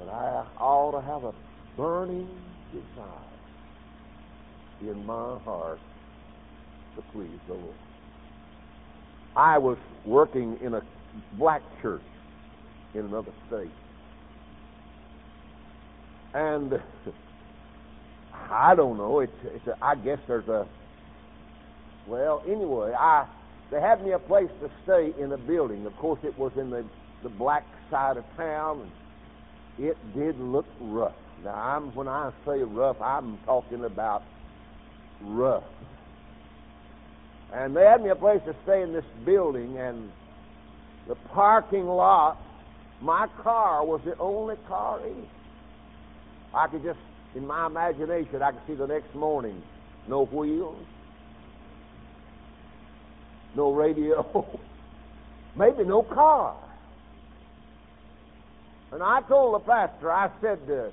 But 0.00 0.08
I 0.08 0.46
ought 0.58 0.92
to 0.92 1.02
have 1.02 1.24
a 1.24 1.34
burning 1.76 2.28
desire 2.72 3.06
in 4.80 5.04
my 5.04 5.38
heart 5.40 5.78
to 6.96 7.02
please 7.12 7.38
the 7.46 7.54
Lord. 7.54 7.74
I 9.36 9.58
was 9.58 9.76
working 10.06 10.58
in 10.62 10.72
a 10.74 10.82
black 11.34 11.62
church 11.82 12.00
in 12.94 13.00
another 13.00 13.32
state. 13.46 13.70
And 16.32 16.72
I 18.50 18.74
don't 18.74 18.96
know. 18.96 19.20
It's, 19.20 19.32
it's 19.44 19.66
a, 19.66 19.76
I 19.82 19.96
guess 19.96 20.18
there's 20.26 20.48
a. 20.48 20.66
Well, 22.06 22.42
anyway, 22.46 22.92
I 22.98 23.26
they 23.70 23.80
had 23.80 24.04
me 24.04 24.12
a 24.12 24.18
place 24.18 24.50
to 24.62 24.70
stay 24.84 25.12
in 25.22 25.30
a 25.32 25.38
building. 25.38 25.86
Of 25.86 25.94
course, 25.96 26.20
it 26.24 26.36
was 26.38 26.52
in 26.56 26.70
the 26.70 26.84
the 27.22 27.28
black 27.28 27.64
side 27.90 28.16
of 28.16 28.24
town, 28.36 28.80
and 28.80 28.90
it 29.80 29.96
did 30.14 30.38
look 30.38 30.66
rough. 30.80 31.14
Now, 31.44 31.54
I'm 31.54 31.94
when 31.94 32.06
I 32.06 32.32
say 32.44 32.58
rough, 32.58 33.00
I'm 33.00 33.38
talking 33.46 33.84
about 33.84 34.22
rough. 35.22 35.64
And 37.52 37.74
they 37.74 37.84
had 37.84 38.02
me 38.02 38.10
a 38.10 38.14
place 38.14 38.40
to 38.44 38.54
stay 38.62 38.82
in 38.82 38.92
this 38.92 39.04
building, 39.24 39.78
and 39.78 40.10
the 41.08 41.14
parking 41.14 41.86
lot, 41.86 42.38
my 43.00 43.26
car 43.42 43.84
was 43.84 44.00
the 44.04 44.16
only 44.18 44.56
car 44.68 45.00
in. 45.04 45.26
I 46.54 46.66
could 46.66 46.82
just, 46.82 46.98
in 47.34 47.46
my 47.46 47.66
imagination, 47.66 48.42
I 48.42 48.52
could 48.52 48.60
see 48.66 48.74
the 48.74 48.86
next 48.86 49.14
morning 49.14 49.62
no 50.08 50.26
wheels, 50.26 50.84
no 53.56 53.72
radio, 53.72 54.46
maybe 55.56 55.84
no 55.84 56.02
car. 56.02 56.56
And 58.92 59.02
I 59.02 59.20
told 59.22 59.54
the 59.54 59.60
pastor, 59.60 60.10
I 60.10 60.30
said, 60.40 60.58
uh, 60.68 60.90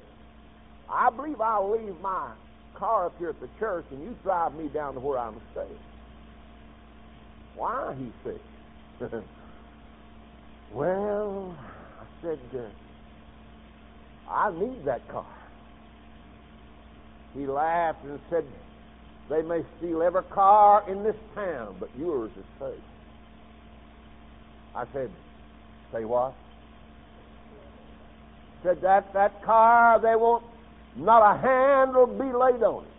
I 0.92 1.10
believe 1.10 1.42
I'll 1.42 1.72
leave 1.72 2.00
my 2.01 2.32
car 2.75 3.08
up 3.08 3.18
here 3.18 3.30
at 3.30 3.39
the 3.39 3.50
church 3.60 3.86
and 3.92 4.04
you 4.04 4.16
drive 4.24 4.54
me 4.54 4.68
down 4.68 4.94
to 4.94 5.00
where 5.00 5.18
I'm 5.18 5.42
staying. 5.51 5.80
Why? 7.56 7.96
He 7.98 8.12
said. 8.24 8.39
well, 10.74 11.58
I 12.00 12.22
said, 12.22 12.39
uh, 12.56 14.32
I 14.32 14.51
need 14.51 14.86
that 14.86 15.08
car. 15.10 15.25
He 17.34 17.48
laughed 17.48 18.04
and 18.04 18.20
said, 18.30 18.46
They 19.30 19.42
may 19.42 19.63
steal 19.77 20.04
every 20.04 20.24
car 20.24 20.84
in 20.89 21.04
this 21.04 21.16
town, 21.34 21.75
but 21.80 21.89
yours 21.98 22.32
is 22.38 22.46
safe. 22.60 22.84
I 24.76 24.86
said, 24.93 25.10
Say 25.91 26.06
what? 26.06 26.34
Said 28.63 28.82
that 28.82 29.13
that 29.13 29.43
car 29.43 30.00
they 30.00 30.15
won't 30.15 30.43
not 30.96 31.36
a 31.36 31.39
hand 31.39 31.93
will 31.93 32.08
be 32.08 32.26
laid 32.26 32.63
on 32.63 32.84
it. 32.84 32.89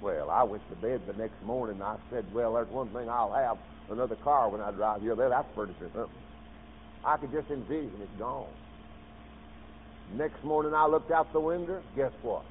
Well, 0.00 0.30
I 0.30 0.44
went 0.44 0.62
to 0.70 0.76
bed 0.76 1.02
the 1.06 1.12
next 1.14 1.42
morning 1.44 1.82
I 1.82 1.96
said, 2.10 2.24
Well, 2.32 2.54
there's 2.54 2.68
one 2.68 2.88
thing 2.90 3.08
I'll 3.08 3.32
have 3.32 3.58
another 3.90 4.16
car 4.16 4.48
when 4.48 4.60
I 4.60 4.70
drive 4.70 5.02
here. 5.02 5.16
There, 5.16 5.28
that's 5.28 5.48
pretty 5.54 5.74
something. 5.80 6.06
I 7.04 7.16
could 7.16 7.32
just 7.32 7.50
envision 7.50 8.00
it 8.00 8.18
gone. 8.18 8.46
Next 10.14 10.42
morning 10.44 10.72
I 10.74 10.86
looked 10.86 11.10
out 11.10 11.32
the 11.32 11.40
window, 11.40 11.82
guess 11.96 12.12
what? 12.22 12.44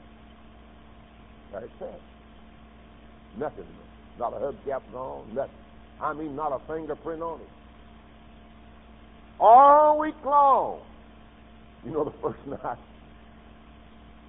There 1.51 1.63
it 1.63 1.71
said. 1.79 1.99
Nothing. 3.37 3.65
Not 4.19 4.33
a 4.33 4.37
hubcap 4.37 4.81
gone, 4.91 5.33
nothing. 5.33 5.51
I 6.01 6.13
mean, 6.13 6.35
not 6.35 6.51
a 6.51 6.59
fingerprint 6.67 7.21
on 7.21 7.39
it. 7.39 7.47
All 9.39 9.99
week 9.99 10.15
long. 10.25 10.81
You 11.85 11.91
know, 11.91 12.03
the 12.03 12.13
first 12.21 12.45
night 12.63 12.77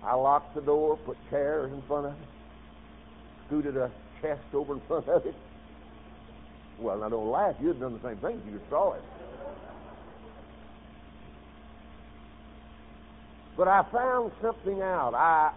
I 0.02 0.14
locked 0.14 0.54
the 0.54 0.60
door, 0.60 0.96
put 0.96 1.16
chairs 1.30 1.72
in 1.72 1.82
front 1.82 2.06
of 2.06 2.12
it, 2.12 2.28
scooted 3.46 3.76
a 3.76 3.90
chest 4.22 4.42
over 4.54 4.74
in 4.74 4.80
front 4.82 5.08
of 5.08 5.26
it. 5.26 5.34
Well, 6.78 6.98
now 6.98 7.08
don't 7.08 7.30
laugh. 7.30 7.56
You'd 7.60 7.80
done 7.80 7.94
the 8.00 8.08
same 8.08 8.18
thing 8.18 8.40
if 8.46 8.52
you 8.52 8.60
saw 8.70 8.92
it. 8.94 9.02
But 13.56 13.66
I 13.66 13.84
found 13.90 14.30
something 14.40 14.80
out. 14.82 15.14
I 15.14 15.52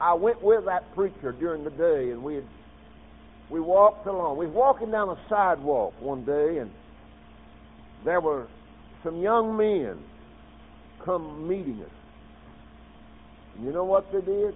I 0.00 0.14
went 0.14 0.42
with 0.42 0.64
that 0.66 0.94
preacher 0.94 1.32
during 1.32 1.64
the 1.64 1.70
day, 1.70 2.10
and 2.10 2.22
we 2.22 2.36
had, 2.36 2.44
we 3.50 3.60
walked 3.60 4.06
along. 4.06 4.38
We 4.38 4.46
was 4.46 4.54
walking 4.54 4.90
down 4.90 5.08
a 5.08 5.18
sidewalk 5.28 5.92
one 6.00 6.24
day, 6.24 6.58
and 6.58 6.70
there 8.04 8.20
were 8.20 8.46
some 9.02 9.20
young 9.20 9.56
men 9.56 9.98
come 11.08 11.48
meeting 11.48 11.80
us. 11.82 11.90
And 13.56 13.64
you 13.64 13.72
know 13.72 13.84
what 13.84 14.12
they 14.12 14.20
did? 14.20 14.54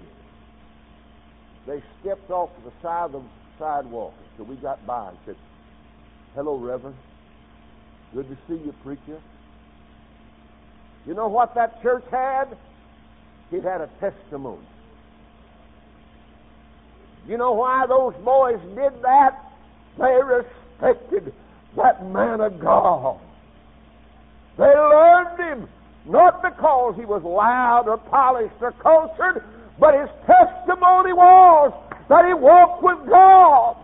They 1.67 1.83
stepped 2.01 2.31
off 2.31 2.51
to 2.57 2.65
the 2.65 2.73
side 2.83 3.15
of 3.15 3.23
the 3.23 3.23
sidewalk 3.59 4.13
until 4.31 4.55
we 4.55 4.61
got 4.61 4.87
by 4.87 5.09
and 5.09 5.19
said, 5.25 5.37
Hello, 6.35 6.59
Reverend. 6.59 6.97
Good 8.13 8.29
to 8.29 8.37
see 8.47 8.63
you, 8.63 8.75
preacher. 8.85 9.19
You 11.07 11.15
know 11.15 11.29
what 11.29 11.55
that 11.55 11.83
church 11.83 12.05
had? 12.11 12.55
It 13.51 13.65
had 13.65 13.81
a 13.81 13.89
testimony. 13.99 14.67
You 17.27 17.39
know 17.39 17.53
why 17.53 17.87
those 17.87 18.15
boys 18.23 18.61
did 18.75 18.93
that? 19.03 19.53
They 19.99 20.19
respected 20.23 21.33
that 21.77 22.07
man 22.07 22.43
of 22.43 22.61
God. 22.61 23.19
They 24.59 24.65
learned 24.65 25.39
him 25.39 25.69
not 26.05 26.43
because 26.43 26.95
he 26.97 27.05
was 27.05 27.23
loud 27.23 27.89
or 27.89 27.97
polished 27.97 28.55
or 28.61 28.73
cultured, 28.73 29.45
but 29.79 29.95
his 29.99 30.09
testimony 30.27 31.13
was 31.13 31.73
that 32.09 32.27
he 32.27 32.35
walked 32.35 32.83
with 32.83 33.09
God. 33.09 33.77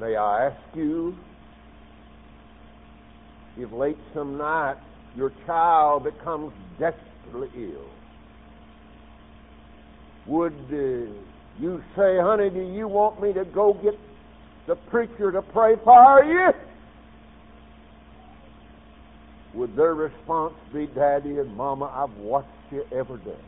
May 0.00 0.14
I 0.14 0.46
ask 0.46 0.76
you 0.76 1.16
if 3.56 3.72
late 3.72 3.98
some 4.14 4.38
night 4.38 4.76
your 5.16 5.32
child 5.44 6.04
becomes 6.04 6.52
desperately 6.78 7.50
ill, 7.56 7.90
would 10.26 10.54
uh, 10.70 11.12
you 11.60 11.82
say, 11.96 12.18
honey, 12.20 12.50
do 12.50 12.60
you 12.60 12.88
want 12.88 13.20
me 13.20 13.32
to 13.32 13.44
go 13.44 13.74
get 13.74 13.98
the 14.66 14.76
preacher 14.76 15.32
to 15.32 15.42
pray 15.42 15.74
for 15.82 16.24
you? 16.24 16.50
Would 19.54 19.74
their 19.76 19.94
response 19.94 20.54
be, 20.72 20.86
Daddy 20.86 21.38
and 21.38 21.56
Mama, 21.56 21.86
I've 21.86 22.16
watched 22.18 22.48
you 22.70 22.84
every 22.92 23.18
day. 23.18 23.40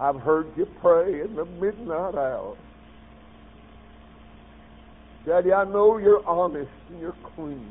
I've 0.00 0.16
heard 0.16 0.48
you 0.56 0.66
pray 0.80 1.20
in 1.20 1.36
the 1.36 1.44
midnight 1.44 2.14
hour. 2.14 2.56
Daddy, 5.26 5.52
I 5.52 5.64
know 5.64 5.98
you're 5.98 6.26
honest 6.26 6.70
and 6.88 6.98
you're 6.98 7.14
clean. 7.36 7.70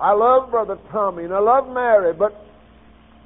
I 0.00 0.12
love 0.12 0.50
Brother 0.50 0.78
Tommy 0.90 1.24
and 1.24 1.34
I 1.34 1.40
love 1.40 1.68
Mary, 1.68 2.14
but 2.14 2.46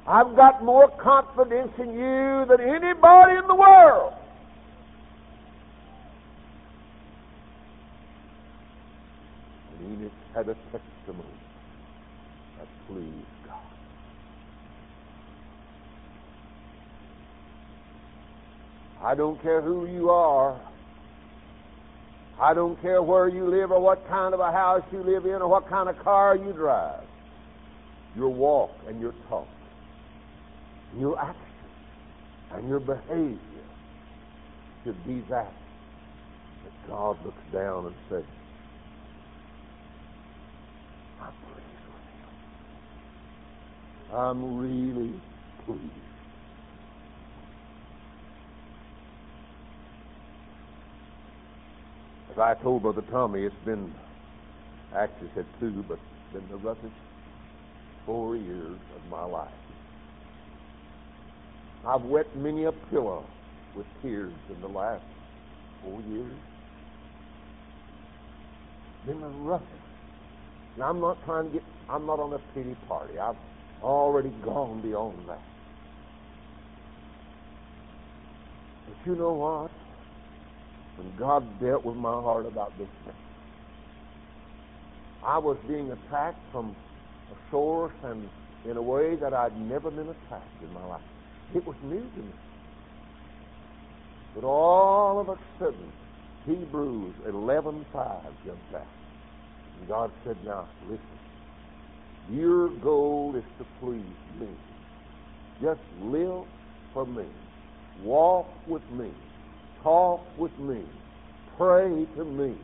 I've 0.07 0.35
got 0.35 0.63
more 0.63 0.89
confidence 0.89 1.71
in 1.77 1.93
you 1.93 2.45
than 2.49 2.59
anybody 2.59 3.37
in 3.37 3.47
the 3.47 3.55
world. 3.55 4.13
And 9.79 10.01
Enoch 10.01 10.11
had 10.33 10.49
a 10.49 10.55
testimony 10.71 11.27
that 12.57 12.67
pleased 12.87 13.27
God. 13.45 13.57
I 19.03 19.15
don't 19.15 19.41
care 19.41 19.61
who 19.61 19.87
you 19.87 20.09
are. 20.09 20.59
I 22.39 22.55
don't 22.55 22.81
care 22.81 23.03
where 23.03 23.29
you 23.29 23.47
live 23.47 23.71
or 23.71 23.79
what 23.79 24.07
kind 24.07 24.33
of 24.33 24.39
a 24.39 24.51
house 24.51 24.81
you 24.91 25.03
live 25.03 25.25
in 25.25 25.43
or 25.43 25.47
what 25.47 25.69
kind 25.69 25.87
of 25.87 25.99
car 25.99 26.35
you 26.35 26.51
drive. 26.53 27.03
Your 28.15 28.29
walk 28.29 28.71
and 28.87 28.99
your 28.99 29.13
talk, 29.29 29.47
your 30.99 31.19
action 31.19 31.41
and 32.51 32.67
your 32.67 32.79
behavior 32.79 33.37
should 34.83 35.07
be 35.07 35.21
that 35.29 35.53
that 36.63 36.87
God 36.87 37.17
looks 37.23 37.43
down 37.53 37.85
and 37.87 37.95
says, 38.09 38.23
I'm 41.21 41.31
pleased 41.31 41.85
with 41.87 42.03
him. 44.09 44.17
I'm 44.17 44.57
really 44.57 45.13
pleased. 45.65 45.81
As 52.31 52.37
I 52.37 52.53
told 52.55 52.83
Brother 52.83 53.03
Tommy, 53.11 53.43
it's 53.43 53.55
been, 53.65 53.93
actually 54.95 55.29
said 55.35 55.45
two, 55.59 55.83
but 55.87 55.99
it's 55.99 56.33
been 56.33 56.47
the 56.49 56.57
roughest 56.57 56.93
four 58.05 58.35
years 58.35 58.79
of 58.95 59.09
my 59.09 59.25
life. 59.25 59.49
I've 61.85 62.03
wet 62.03 62.35
many 62.35 62.65
a 62.65 62.71
pillow 62.71 63.25
with 63.75 63.87
tears 64.01 64.33
in 64.49 64.61
the 64.61 64.67
last 64.67 65.03
four 65.83 66.01
years. 66.01 66.33
Been 69.05 69.19
the 69.19 69.27
roughest. 69.27 69.67
Now 70.77 70.89
I'm 70.89 70.99
not 70.99 71.23
trying 71.25 71.45
to 71.45 71.53
get 71.53 71.63
I'm 71.89 72.05
not 72.05 72.19
on 72.19 72.33
a 72.33 72.39
pity 72.53 72.75
party. 72.87 73.17
I've 73.17 73.35
already 73.81 74.29
gone 74.43 74.81
beyond 74.81 75.27
that. 75.27 75.41
But 78.87 78.95
you 79.05 79.15
know 79.15 79.33
what? 79.33 79.71
When 80.97 81.15
God 81.17 81.59
dealt 81.59 81.83
with 81.83 81.95
my 81.95 82.11
heart 82.11 82.45
about 82.45 82.77
this 82.77 82.87
thing, 83.05 83.15
I 85.23 85.37
was 85.37 85.57
being 85.67 85.91
attacked 85.91 86.39
from 86.51 86.75
a 87.31 87.51
source 87.51 87.93
and 88.03 88.29
in 88.65 88.77
a 88.77 88.81
way 88.81 89.15
that 89.15 89.33
I'd 89.33 89.59
never 89.59 89.89
been 89.89 90.09
attacked 90.09 90.61
in 90.61 90.71
my 90.73 90.85
life. 90.85 91.01
It 91.53 91.65
was 91.65 91.75
new 91.83 91.99
to 91.99 92.19
me. 92.19 92.33
But 94.35 94.43
all 94.43 95.19
of 95.19 95.29
a 95.29 95.37
sudden, 95.59 95.91
Hebrews 96.45 97.13
11.5 97.27 97.85
jumped 98.45 98.73
out. 98.73 98.87
And 99.79 99.87
God 99.87 100.11
said, 100.25 100.37
now, 100.45 100.67
listen. 100.83 101.01
Your 102.29 102.69
goal 102.69 103.35
is 103.35 103.43
to 103.57 103.65
please 103.79 104.39
me. 104.39 104.47
Just 105.61 105.81
live 106.01 106.45
for 106.93 107.05
me. 107.05 107.25
Walk 108.03 108.47
with 108.67 108.89
me. 108.91 109.11
Talk 109.83 110.21
with 110.37 110.57
me. 110.59 110.83
Pray 111.57 112.05
to 112.15 112.23
me. 112.23 112.55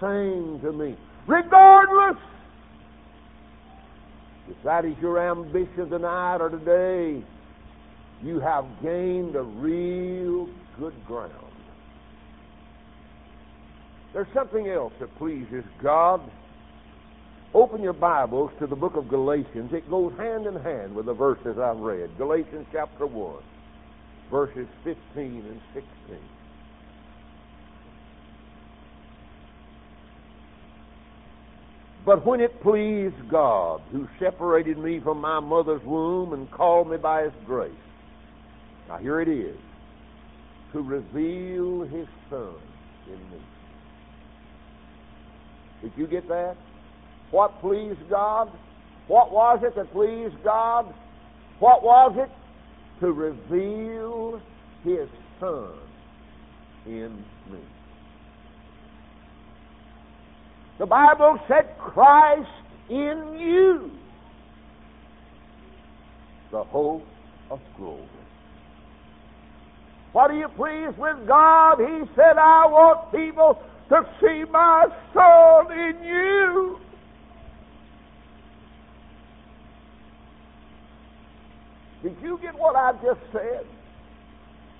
Sing 0.00 0.60
to 0.62 0.72
me. 0.72 0.96
Regardless 1.26 2.16
if 4.48 4.56
that 4.62 4.84
is 4.84 4.94
your 5.00 5.18
ambition 5.18 5.88
tonight 5.88 6.36
or 6.36 6.50
today, 6.50 7.22
you 8.22 8.40
have 8.40 8.64
gained 8.82 9.36
a 9.36 9.42
real 9.42 10.48
good 10.78 10.94
ground. 11.06 11.32
There's 14.12 14.28
something 14.32 14.68
else 14.68 14.92
that 15.00 15.14
pleases 15.16 15.64
God. 15.82 16.20
Open 17.52 17.82
your 17.82 17.92
Bibles 17.92 18.50
to 18.60 18.66
the 18.66 18.76
book 18.76 18.96
of 18.96 19.08
Galatians. 19.08 19.72
It 19.72 19.88
goes 19.90 20.12
hand 20.16 20.46
in 20.46 20.56
hand 20.56 20.94
with 20.94 21.06
the 21.06 21.14
verses 21.14 21.58
I've 21.58 21.78
read. 21.78 22.16
Galatians 22.16 22.66
chapter 22.72 23.06
1, 23.06 23.36
verses 24.30 24.68
15 24.84 24.96
and 25.16 25.60
16. 25.72 26.18
But 32.04 32.26
when 32.26 32.40
it 32.40 32.60
pleased 32.60 33.28
God, 33.30 33.80
who 33.90 34.06
separated 34.18 34.78
me 34.78 35.00
from 35.00 35.20
my 35.20 35.40
mother's 35.40 35.82
womb 35.84 36.34
and 36.34 36.50
called 36.50 36.90
me 36.90 36.98
by 36.98 37.22
his 37.22 37.32
grace, 37.46 37.72
now 38.88 38.98
here 38.98 39.20
it 39.20 39.28
is, 39.28 39.56
to 40.72 40.82
reveal 40.82 41.82
his 41.82 42.06
Son 42.30 42.54
in 43.06 43.18
me. 43.30 43.40
Did 45.82 45.92
you 45.96 46.06
get 46.06 46.28
that? 46.28 46.56
What 47.30 47.60
pleased 47.60 48.08
God? 48.10 48.50
What 49.06 49.32
was 49.32 49.60
it 49.62 49.74
that 49.76 49.92
pleased 49.92 50.42
God? 50.42 50.92
What 51.58 51.82
was 51.82 52.16
it? 52.16 52.30
To 53.00 53.12
reveal 53.12 54.40
his 54.82 55.08
Son 55.40 55.72
in 56.86 57.24
me. 57.50 57.58
The 60.78 60.86
Bible 60.86 61.38
said 61.46 61.76
Christ 61.78 62.48
in 62.88 63.38
you, 63.38 63.90
the 66.50 66.64
hope 66.64 67.06
of 67.50 67.60
glory. 67.76 68.00
What 70.14 70.30
are 70.30 70.38
you 70.38 70.46
pleased 70.46 70.96
with 70.96 71.26
God? 71.26 71.80
He 71.80 72.04
said, 72.14 72.38
I 72.38 72.66
want 72.66 73.10
people 73.10 73.60
to 73.88 74.08
see 74.20 74.44
my 74.48 74.86
Son 75.12 75.72
in 75.72 76.04
you. 76.04 76.78
Did 82.04 82.16
you 82.22 82.38
get 82.40 82.54
what 82.56 82.76
I 82.76 82.92
just 83.02 83.18
said? 83.32 83.66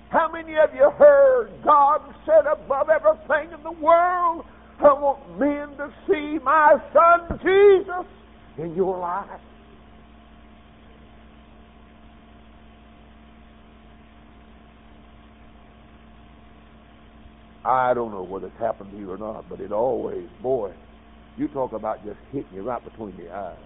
How 0.09 0.31
many 0.31 0.55
of 0.55 0.73
you 0.73 0.89
heard 0.91 1.51
God 1.65 2.01
said 2.25 2.45
above 2.45 2.87
everything 2.89 3.51
in 3.51 3.61
the 3.61 3.71
world, 3.71 4.45
I 4.79 4.93
want 4.93 5.37
men 5.37 5.75
to 5.75 5.91
see 6.07 6.39
my 6.43 6.77
son 6.93 7.39
Jesus 7.43 8.05
in 8.57 8.73
your 8.73 8.99
life. 8.99 9.41
I 17.65 17.93
don't 17.95 18.11
know 18.11 18.23
whether 18.23 18.47
it's 18.47 18.59
happened 18.59 18.91
to 18.91 18.97
you 18.97 19.11
or 19.11 19.17
not, 19.17 19.49
but 19.49 19.59
it 19.61 19.71
always, 19.71 20.27
boy, 20.43 20.73
you 21.37 21.47
talk 21.49 21.73
about 21.73 22.05
just 22.05 22.19
hitting 22.31 22.53
you 22.55 22.63
right 22.63 22.83
between 22.83 23.17
the 23.17 23.31
eyes. 23.33 23.57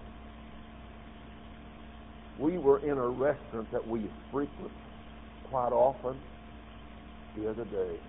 We 2.40 2.58
were 2.58 2.80
in 2.80 2.98
a 2.98 3.08
restaurant 3.08 3.70
that 3.72 3.86
we 3.86 4.10
frequent 4.32 4.72
quite 5.50 5.72
often 5.72 6.18
the 7.36 7.50
other 7.50 7.66
day. 7.66 8.00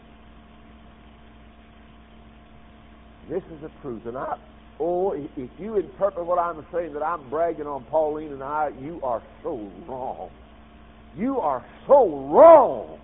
This 3.29 3.43
is 3.53 3.61
the 3.61 3.71
truth. 3.81 4.03
And 4.05 4.17
I, 4.17 4.37
oh, 4.79 5.13
if 5.13 5.51
you 5.59 5.77
interpret 5.77 6.25
what 6.25 6.39
I'm 6.39 6.65
saying 6.73 6.93
that 6.93 7.03
I'm 7.03 7.29
bragging 7.29 7.67
on 7.67 7.85
Pauline 7.85 8.33
and 8.33 8.43
I, 8.43 8.71
you 8.81 9.01
are 9.03 9.23
so 9.43 9.71
wrong. 9.87 10.31
You 11.17 11.39
are 11.39 11.65
so 11.87 12.09
wrong. 12.31 13.00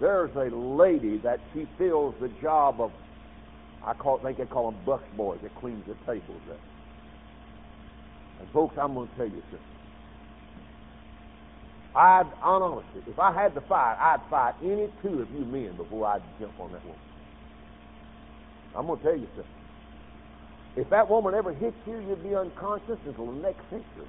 There's 0.00 0.34
a 0.36 0.54
lady 0.54 1.18
that 1.18 1.40
she 1.52 1.66
fills 1.78 2.14
the 2.20 2.28
job 2.42 2.80
of, 2.80 2.92
I 3.84 3.94
call, 3.94 4.18
think 4.18 4.38
they 4.38 4.46
call 4.46 4.70
them 4.70 4.80
bus 4.84 5.02
boys 5.16 5.38
that 5.42 5.54
cleans 5.56 5.84
the 5.86 5.94
tables 6.04 6.40
there. 6.46 6.56
And 8.40 8.48
folks, 8.50 8.76
I'm 8.76 8.94
going 8.94 9.08
to 9.08 9.14
tell 9.14 9.26
you 9.26 9.42
something. 9.50 9.58
I'd, 11.94 12.26
honestly, 12.42 13.02
if 13.06 13.18
I 13.20 13.32
had 13.32 13.54
to 13.54 13.60
fight, 13.60 13.96
I'd 14.00 14.20
fight 14.28 14.54
any 14.62 14.88
two 15.00 15.22
of 15.22 15.30
you 15.30 15.44
men 15.44 15.76
before 15.76 16.06
I'd 16.06 16.22
jump 16.40 16.58
on 16.58 16.72
that 16.72 16.84
woman. 16.84 17.00
I'm 18.76 18.86
going 18.86 18.98
to 18.98 19.04
tell 19.04 19.16
you 19.16 19.28
something. 19.36 19.52
If 20.76 20.90
that 20.90 21.08
woman 21.08 21.34
ever 21.34 21.52
hits 21.52 21.76
you, 21.86 22.00
you'd 22.00 22.24
be 22.24 22.34
unconscious 22.34 22.98
until 23.06 23.26
the 23.26 23.40
next 23.40 23.62
century. 23.70 24.08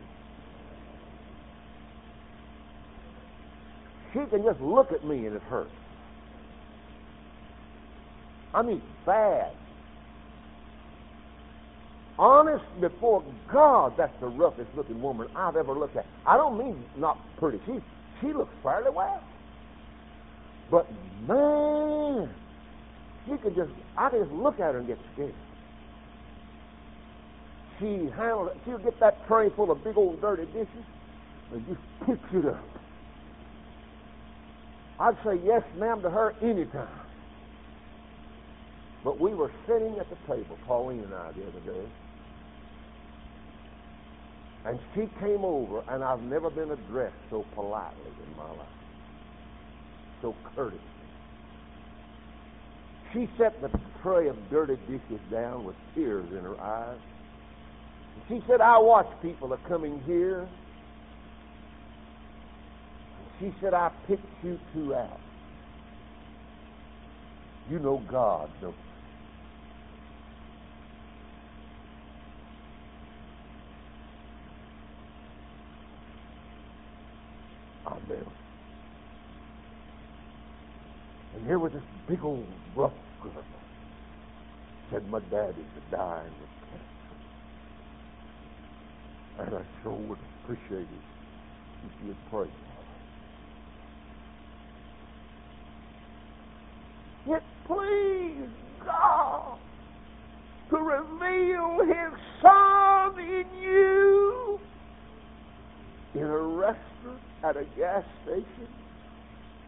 She 4.15 4.25
can 4.29 4.43
just 4.43 4.61
look 4.61 4.93
at 4.93 5.03
me 5.03 5.25
and 5.25 5.35
it 5.35 5.41
hurts. 5.43 5.71
I 8.53 8.61
mean, 8.61 8.81
bad. 9.05 9.51
Honest 12.17 12.63
before 12.79 13.21
God, 13.51 13.95
that's 13.97 14.17
the 14.21 14.27
roughest 14.27 14.69
looking 14.73 15.01
woman 15.01 15.27
I've 15.35 15.57
ever 15.57 15.73
looked 15.73 15.97
at. 15.97 16.05
I 16.25 16.37
don't 16.37 16.57
mean 16.57 16.81
not 16.95 17.17
pretty. 17.37 17.59
She 17.65 17.73
she 18.21 18.31
looks 18.31 18.53
fairly 18.63 18.89
well. 18.89 19.21
But 20.71 20.87
man, 21.27 22.33
she 23.25 23.35
could 23.35 23.53
just 23.53 23.71
I 23.97 24.07
could 24.09 24.21
just 24.21 24.31
look 24.31 24.61
at 24.61 24.73
her 24.73 24.77
and 24.77 24.87
get 24.87 24.97
scared. 25.13 25.35
She 27.79 28.09
handled 28.15 28.51
it. 28.51 28.57
She'll 28.63 28.77
get 28.77 28.97
that 29.01 29.27
tray 29.27 29.49
full 29.49 29.69
of 29.69 29.83
big 29.83 29.97
old 29.97 30.21
dirty 30.21 30.45
dishes 30.45 30.85
and 31.51 31.67
just 31.67 31.81
picks 32.05 32.33
it 32.33 32.45
up. 32.45 32.63
I'd 34.99 35.17
say 35.25 35.39
yes, 35.43 35.63
ma'am, 35.77 36.01
to 36.01 36.09
her 36.09 36.33
anytime. 36.41 36.87
But 39.03 39.19
we 39.19 39.33
were 39.33 39.51
sitting 39.67 39.97
at 39.99 40.09
the 40.09 40.15
table, 40.27 40.57
Pauline 40.65 41.01
and 41.01 41.13
I, 41.13 41.31
the 41.31 41.47
other 41.47 41.59
day. 41.59 41.87
And 44.65 44.79
she 44.95 45.07
came 45.19 45.45
over, 45.45 45.83
and 45.89 46.03
I've 46.03 46.23
never 46.23 46.49
been 46.49 46.71
addressed 46.71 47.15
so 47.29 47.45
politely 47.53 48.11
in 48.27 48.37
my 48.37 48.49
life, 48.49 48.67
so 50.21 50.35
courteously. 50.55 50.81
she 53.15 53.29
set 53.37 53.59
the 53.61 53.69
tray 54.01 54.27
of 54.27 54.35
dirty 54.49 54.75
dishes 54.87 55.21
down 55.31 55.63
with 55.63 55.75
tears 55.95 56.27
in 56.31 56.43
her 56.43 56.59
eyes. 56.59 56.99
And 58.15 58.23
she 58.27 58.45
said, 58.47 58.59
I 58.59 58.77
watch 58.79 59.07
people 59.21 59.53
are 59.53 59.69
coming 59.69 60.01
here. 60.05 60.47
She 63.39 63.53
said, 63.61 63.73
I 63.73 63.91
picked 64.07 64.25
you 64.43 64.59
two 64.73 64.95
out. 64.95 65.19
You 67.69 67.79
know 67.79 68.01
God, 68.09 68.49
don't 68.61 68.71
you? 68.71 68.77
Amen. 77.87 78.25
And 81.35 81.45
here 81.45 81.59
was 81.59 81.73
this 81.73 81.83
big 82.07 82.23
old 82.23 82.45
rough 82.75 82.93
girl. 83.21 83.43
Said, 84.91 85.07
my 85.09 85.19
daddy's 85.19 85.57
a 85.57 85.91
dying 85.91 86.31
with 86.39 86.49
cancer. 89.37 89.49
And 89.51 89.55
I 89.57 89.83
sure 89.83 89.93
would 89.93 90.19
appreciate 90.43 90.81
it 90.81 90.87
if 91.83 92.07
you'd 92.07 92.29
pray 92.29 92.47
It 97.27 97.43
pleased 97.65 98.51
God 98.85 99.57
to 100.69 100.77
reveal 100.77 101.79
His 101.85 102.19
Son 102.41 103.19
in 103.19 103.45
you 103.61 104.59
in 106.15 106.23
a 106.23 106.37
restaurant, 106.37 107.19
at 107.43 107.57
a 107.57 107.65
gas 107.77 108.03
station, 108.23 108.67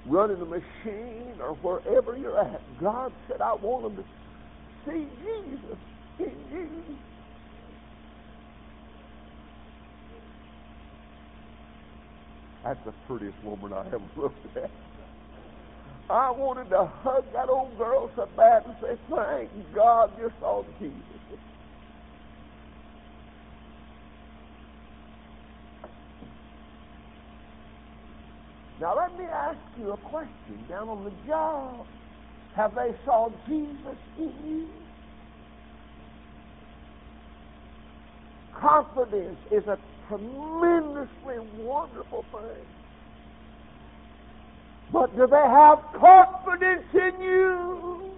running 0.06 0.42
a 0.42 0.46
machine, 0.46 1.36
or 1.42 1.56
wherever 1.56 2.18
you're 2.18 2.40
at. 2.40 2.62
God 2.82 3.12
said, 3.28 3.42
I 3.42 3.54
want 3.56 3.84
them 3.96 4.04
to 4.04 4.04
see 4.86 5.08
Jesus 5.24 5.78
in 6.20 6.32
you. 6.52 6.70
That's 12.64 12.80
the 12.86 12.94
prettiest 13.08 13.38
woman 13.44 13.74
I 13.74 13.86
ever 13.88 14.02
looked 14.16 14.58
at. 14.58 14.72
I 16.10 16.32
wanted 16.32 16.70
to 16.70 16.86
hug 17.04 17.26
that 17.34 17.50
old 17.50 17.78
girl 17.78 18.10
so 18.16 18.28
bad 18.38 18.64
and 18.66 18.76
say, 18.82 18.96
Thank 19.10 19.50
God 19.76 20.12
you 20.18 20.32
saw 20.40 20.64
Jesus. 20.80 20.96
Now 28.80 28.96
let 28.96 29.18
me 29.18 29.26
ask 29.26 29.58
you 29.80 29.92
a 29.92 29.98
question 29.98 30.66
down 30.70 30.88
on 30.88 31.04
the 31.04 31.12
job. 31.28 31.86
Have 32.56 32.76
they 32.76 32.92
saw 33.06 33.30
Jesus 33.48 33.98
in 34.18 34.32
you? 34.46 34.68
Confidence 38.60 39.38
is 39.52 39.64
a 39.68 39.78
tremendously 40.08 41.40
wonderful 41.58 42.24
thing. 42.32 42.87
But 44.92 45.16
do 45.16 45.28
they 45.28 45.36
have 45.36 45.80
confidence 46.00 46.86
in 46.94 47.22
you? 47.22 48.12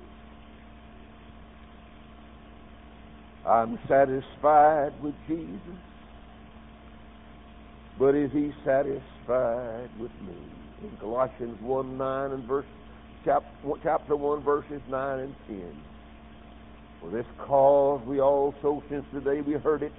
I'm 3.46 3.80
satisfied 3.88 4.94
with 5.02 5.16
Jesus, 5.28 5.80
but 7.98 8.14
is 8.14 8.32
he 8.32 8.54
satisfied 8.64 9.90
with 10.00 10.12
me? 10.22 10.36
In 10.84 10.96
Colossians 11.00 11.60
1 11.62 11.98
9 11.98 12.32
and 12.32 12.44
verse 12.44 12.66
chapter 13.26 14.16
1 14.16 14.44
verses 14.44 14.82
9 14.88 15.20
and 15.20 15.36
10. 15.48 15.84
For 17.02 17.10
this 17.10 17.26
cause 17.40 18.02
we 18.06 18.22
also, 18.22 18.84
since 18.90 19.06
the 19.14 19.22
day 19.22 19.42
we 19.42 19.54
heard 19.54 19.84
it, 19.84 19.94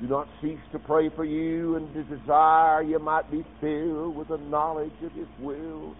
do 0.00 0.06
not 0.06 0.28
cease 0.40 0.58
to 0.72 0.78
pray 0.78 1.10
for 1.10 1.24
you 1.24 1.76
and 1.76 1.92
to 1.92 2.02
desire 2.04 2.82
you 2.82 2.98
might 2.98 3.30
be 3.30 3.44
filled 3.60 4.16
with 4.16 4.28
the 4.28 4.38
knowledge 4.38 4.92
of 5.04 5.12
His 5.12 5.28
will 5.38 5.94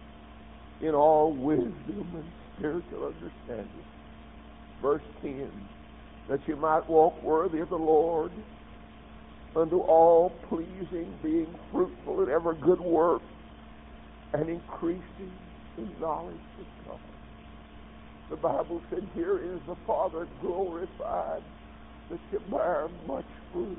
in 0.80 0.94
all 0.94 1.32
wisdom 1.32 1.74
and 2.14 2.24
spiritual 2.56 3.06
understanding. 3.06 3.84
Verse 4.80 5.02
10 5.22 5.50
that 6.30 6.40
you 6.46 6.54
might 6.54 6.88
walk 6.88 7.20
worthy 7.24 7.58
of 7.58 7.68
the 7.70 7.76
Lord 7.76 8.30
unto 9.56 9.78
all 9.80 10.30
pleasing, 10.48 11.12
being 11.24 11.52
fruitful 11.72 12.22
in 12.22 12.30
every 12.30 12.54
good 12.60 12.80
work 12.80 13.20
and 14.32 14.48
increasing 14.48 15.32
in 15.76 15.90
knowledge 16.00 16.36
of 16.60 16.86
God. 16.86 17.00
The 18.30 18.36
Bible 18.36 18.80
said, 18.90 19.08
Here 19.12 19.38
is 19.38 19.60
the 19.66 19.74
Father 19.88 20.28
glorified 20.40 21.42
that 22.10 22.20
you 22.30 22.40
bear 22.48 22.88
much 23.08 23.24
fruit. 23.52 23.78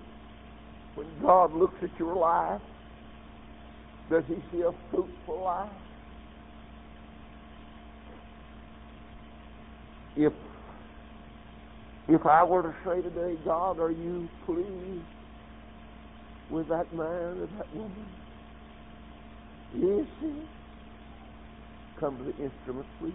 When 0.95 1.07
God 1.21 1.53
looks 1.53 1.75
at 1.81 1.89
your 1.97 2.15
life, 2.15 2.61
does 4.09 4.23
he 4.27 4.35
see 4.51 4.61
a 4.61 4.71
fruitful 4.91 5.41
life? 5.43 5.69
If 10.17 10.33
if 12.09 12.25
I 12.25 12.43
were 12.43 12.63
to 12.63 12.75
say 12.85 13.01
today, 13.01 13.37
God, 13.45 13.79
are 13.79 13.91
you 13.91 14.27
pleased 14.45 15.05
with 16.49 16.67
that 16.67 16.93
man 16.93 17.05
or 17.05 17.47
that 17.57 17.73
woman? 17.73 18.05
He? 19.73 20.03
Come 21.99 22.17
to 22.17 22.23
the 22.25 22.43
instrument, 22.43 22.85
please. 22.99 23.13